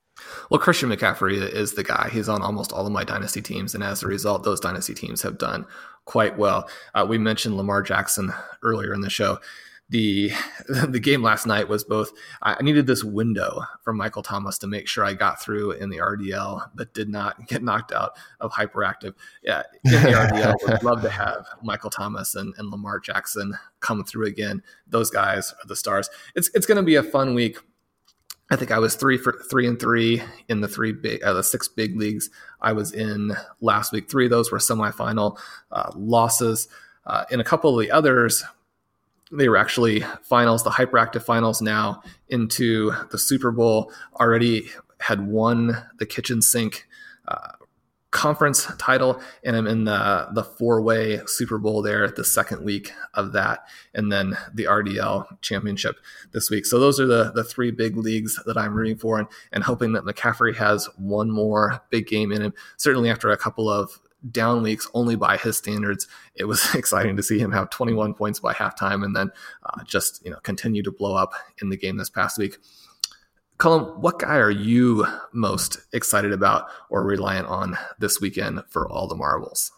[0.51, 2.11] Well, Christian McCaffrey is the guy.
[2.13, 5.23] He's on almost all of my dynasty teams, and as a result, those dynasty teams
[5.23, 5.67] have done
[6.05, 6.69] quite well.
[6.95, 9.39] Uh, we mentioned Lamar Jackson earlier in the show.
[9.89, 10.33] The
[10.89, 12.13] the game last night was both.
[12.41, 15.99] I needed this window from Michael Thomas to make sure I got through in the
[15.99, 19.15] RDL, but did not get knocked out of hyperactive.
[19.43, 24.03] Yeah, in the RDL, would love to have Michael Thomas and, and Lamar Jackson come
[24.05, 24.63] through again.
[24.87, 26.09] Those guys are the stars.
[26.35, 27.59] It's it's going to be a fun week
[28.53, 31.43] I think I was three for three and three in the three big, uh, the
[31.43, 32.29] six big leagues
[32.61, 33.33] I was in
[33.63, 34.11] last week.
[34.11, 35.39] Three of those were semifinal
[35.71, 36.69] uh, losses.
[37.07, 38.45] Uh, in a couple of the others,
[39.33, 43.91] they were actually finals, the hyperactive finals now into the Super Bowl.
[44.21, 46.87] Already had won the kitchen sink
[47.29, 47.53] uh,
[48.13, 52.63] conference title, and I'm in the the four way Super Bowl there at the second
[52.63, 55.97] week of that, and then the RDL championship
[56.31, 56.65] this week.
[56.65, 59.93] So those are the the three big leagues that I'm rooting for, and, and hoping
[59.95, 62.55] that McCaffrey has one more big game in him.
[62.77, 63.99] Certainly after a couple of
[64.31, 66.07] down weeks only by his standards
[66.37, 69.33] it was exciting to see him have 21 points by halftime and then
[69.67, 72.59] uh, just you know continue to blow up in the game this past week
[73.63, 79.07] Colm, what guy are you most excited about or reliant on this weekend for all
[79.07, 79.71] the marbles?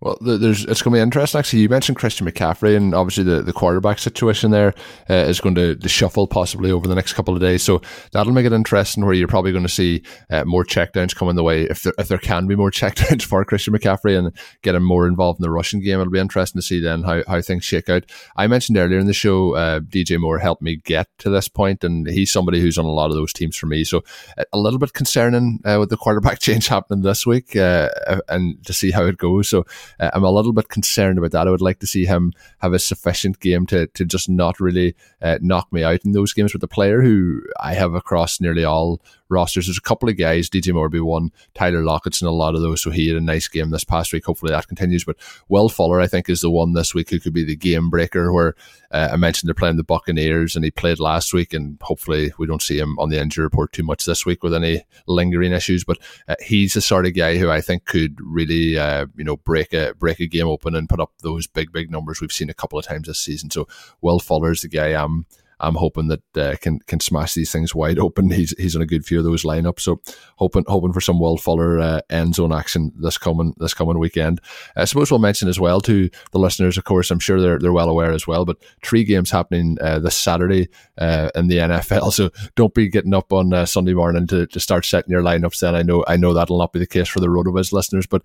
[0.00, 1.40] Well, there's it's going to be interesting.
[1.40, 4.72] Actually, you mentioned Christian McCaffrey, and obviously the, the quarterback situation there
[5.10, 7.64] uh, is going to, to, shuffle possibly over the next couple of days.
[7.64, 7.82] So
[8.12, 9.04] that'll make it interesting.
[9.04, 12.06] Where you're probably going to see uh, more checkdowns coming the way, if there if
[12.06, 14.30] there can be more checkdowns for Christian McCaffrey and
[14.62, 15.98] get him more involved in the rushing game.
[15.98, 18.04] It'll be interesting to see then how, how things shake out.
[18.36, 21.82] I mentioned earlier in the show, uh, DJ Moore helped me get to this point,
[21.82, 23.82] and he's somebody who's on a lot of those teams for me.
[23.82, 24.04] So
[24.38, 27.88] uh, a little bit concerning uh, with the quarterback change happening this week, uh,
[28.28, 29.48] and to see how it goes.
[29.48, 29.66] So
[30.00, 31.46] uh, I'm a little bit concerned about that.
[31.46, 34.94] I would like to see him have a sufficient game to, to just not really
[35.22, 38.64] uh, knock me out in those games with the player who I have across nearly
[38.64, 39.66] all rosters.
[39.66, 42.82] There's a couple of guys, DJ Morby one, Tyler Lockett's in a lot of those,
[42.82, 44.24] so he had a nice game this past week.
[44.24, 45.04] Hopefully that continues.
[45.04, 45.16] But
[45.48, 48.32] Will Fuller, I think, is the one this week who could be the game breaker.
[48.32, 48.54] Where
[48.90, 52.46] uh, I mentioned they're playing the Buccaneers, and he played last week, and hopefully we
[52.46, 55.84] don't see him on the injury report too much this week with any lingering issues.
[55.84, 59.36] But uh, he's the sort of guy who I think could really, uh, you know,
[59.36, 62.50] break a break a game open and put up those big big numbers we've seen
[62.50, 63.50] a couple of times this season.
[63.50, 63.68] So
[64.00, 65.26] Will Fuller is the guy I'm
[65.60, 68.30] I'm hoping that uh, can can smash these things wide open.
[68.38, 70.00] He's he's in a good few of those lineups, so
[70.36, 74.40] hoping hoping for some Will Fuller uh, end zone action this coming this coming weekend.
[74.76, 76.78] I suppose we'll mention as well to the listeners.
[76.78, 78.44] Of course, I'm sure they're they're well aware as well.
[78.44, 83.14] But three games happening uh, this Saturday uh, in the NFL, so don't be getting
[83.14, 85.60] up on uh, Sunday morning to, to start setting your lineups.
[85.60, 88.22] Then I know I know that'll not be the case for the Rotoviz listeners, but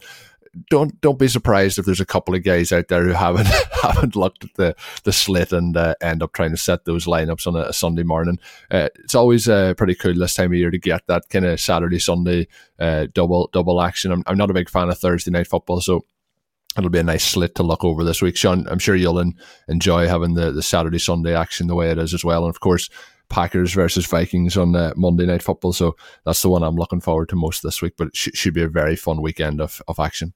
[0.69, 3.47] don't don't be surprised if there's a couple of guys out there who haven't
[3.81, 7.47] haven't looked at the the slit and uh, end up trying to set those lineups
[7.47, 8.39] on a, a Sunday morning.
[8.69, 11.59] Uh, it's always uh, pretty cool this time of year to get that kind of
[11.59, 12.47] Saturday Sunday
[12.79, 14.11] uh, double double action.
[14.11, 16.05] I'm, I'm not a big fan of Thursday night football, so
[16.77, 18.37] it'll be a nice slit to look over this week.
[18.37, 19.23] Shawn, I'm sure you'll
[19.67, 22.59] enjoy having the, the Saturday Sunday action the way it is as well, and of
[22.59, 22.89] course.
[23.29, 25.73] Packers versus Vikings on uh, Monday Night Football.
[25.73, 27.93] So that's the one I'm looking forward to most this week.
[27.97, 30.33] But it sh- should be a very fun weekend of, of action.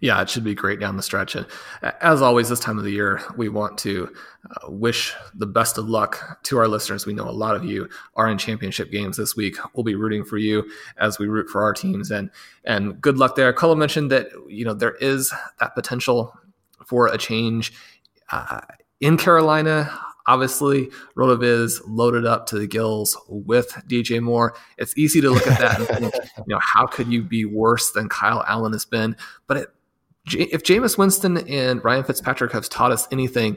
[0.00, 1.34] Yeah, it should be great down the stretch.
[1.34, 1.46] And
[2.00, 4.12] as always, this time of the year, we want to
[4.50, 7.06] uh, wish the best of luck to our listeners.
[7.06, 9.56] We know a lot of you are in championship games this week.
[9.74, 12.30] We'll be rooting for you as we root for our teams, and
[12.64, 13.52] and good luck there.
[13.52, 16.38] Colm mentioned that you know there is that potential
[16.86, 17.72] for a change
[18.32, 18.60] uh,
[19.00, 19.98] in Carolina.
[20.26, 24.54] Obviously, RotoViz loaded up to the gills with DJ Moore.
[24.78, 27.92] It's easy to look at that and think, you know, how could you be worse
[27.92, 29.16] than Kyle Allen has been?
[29.46, 29.68] But it,
[30.32, 33.56] if Jameis Winston and Ryan Fitzpatrick have taught us anything,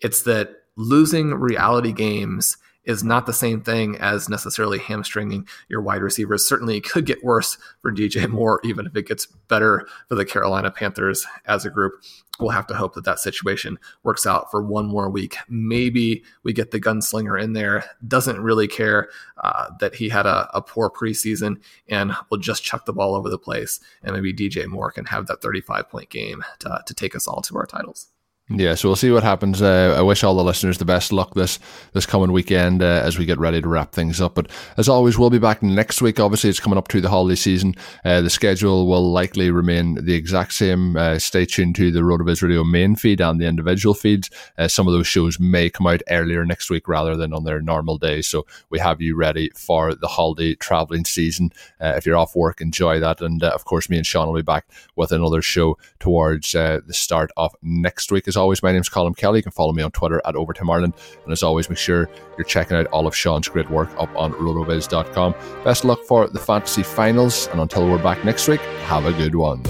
[0.00, 6.02] it's that losing reality games is not the same thing as necessarily hamstringing your wide
[6.02, 6.48] receivers.
[6.48, 10.24] Certainly, it could get worse for DJ Moore, even if it gets better for the
[10.24, 11.94] Carolina Panthers as a group.
[12.40, 15.36] We'll have to hope that that situation works out for one more week.
[15.48, 19.10] Maybe we get the gunslinger in there, doesn't really care
[19.44, 21.56] uh, that he had a, a poor preseason,
[21.88, 23.80] and will just chuck the ball over the place.
[24.02, 27.42] And maybe DJ Moore can have that 35 point game to, to take us all
[27.42, 28.08] to our titles.
[28.54, 29.62] Yeah, so we'll see what happens.
[29.62, 31.58] Uh, I wish all the listeners the best luck this
[31.94, 34.34] this coming weekend uh, as we get ready to wrap things up.
[34.34, 36.20] But as always, we'll be back next week.
[36.20, 37.74] Obviously, it's coming up to the holiday season.
[38.04, 40.96] Uh, the schedule will likely remain the exact same.
[40.96, 44.28] Uh, stay tuned to the Rotoviz Radio main feed and the individual feeds.
[44.58, 47.62] Uh, some of those shows may come out earlier next week rather than on their
[47.62, 48.28] normal days.
[48.28, 51.52] So we have you ready for the holiday traveling season.
[51.80, 53.22] Uh, if you're off work, enjoy that.
[53.22, 57.30] And of course, me and Shawn will be back with another show towards the start
[57.36, 59.38] of next week as always, my name is Colm Kelly.
[59.38, 60.94] You can follow me on Twitter at Overtime Ireland.
[61.24, 64.32] And as always, make sure you're checking out all of Shawn's great work up on
[64.32, 65.34] rotoviz.com.
[65.64, 67.46] Best luck for the fantasy finals.
[67.48, 69.62] And until we're back next week, have a good one.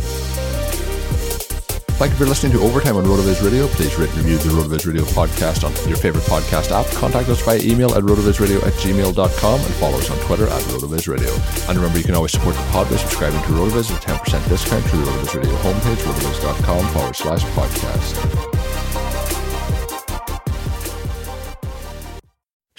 [2.02, 3.68] Thank you for listening to Overtime on RotoViz Radio.
[3.68, 6.84] Please rate and review the RotoViz Radio podcast on your favorite podcast app.
[6.96, 11.06] Contact us by email at rotovizradio at gmail.com and follow us on Twitter at RotoViz
[11.06, 11.30] Radio.
[11.68, 14.48] And remember, you can always support the pod by subscribing to RotoViz with a 10%
[14.48, 18.61] discount through the RotoViz Radio homepage, rotoviz.com forward slash podcast.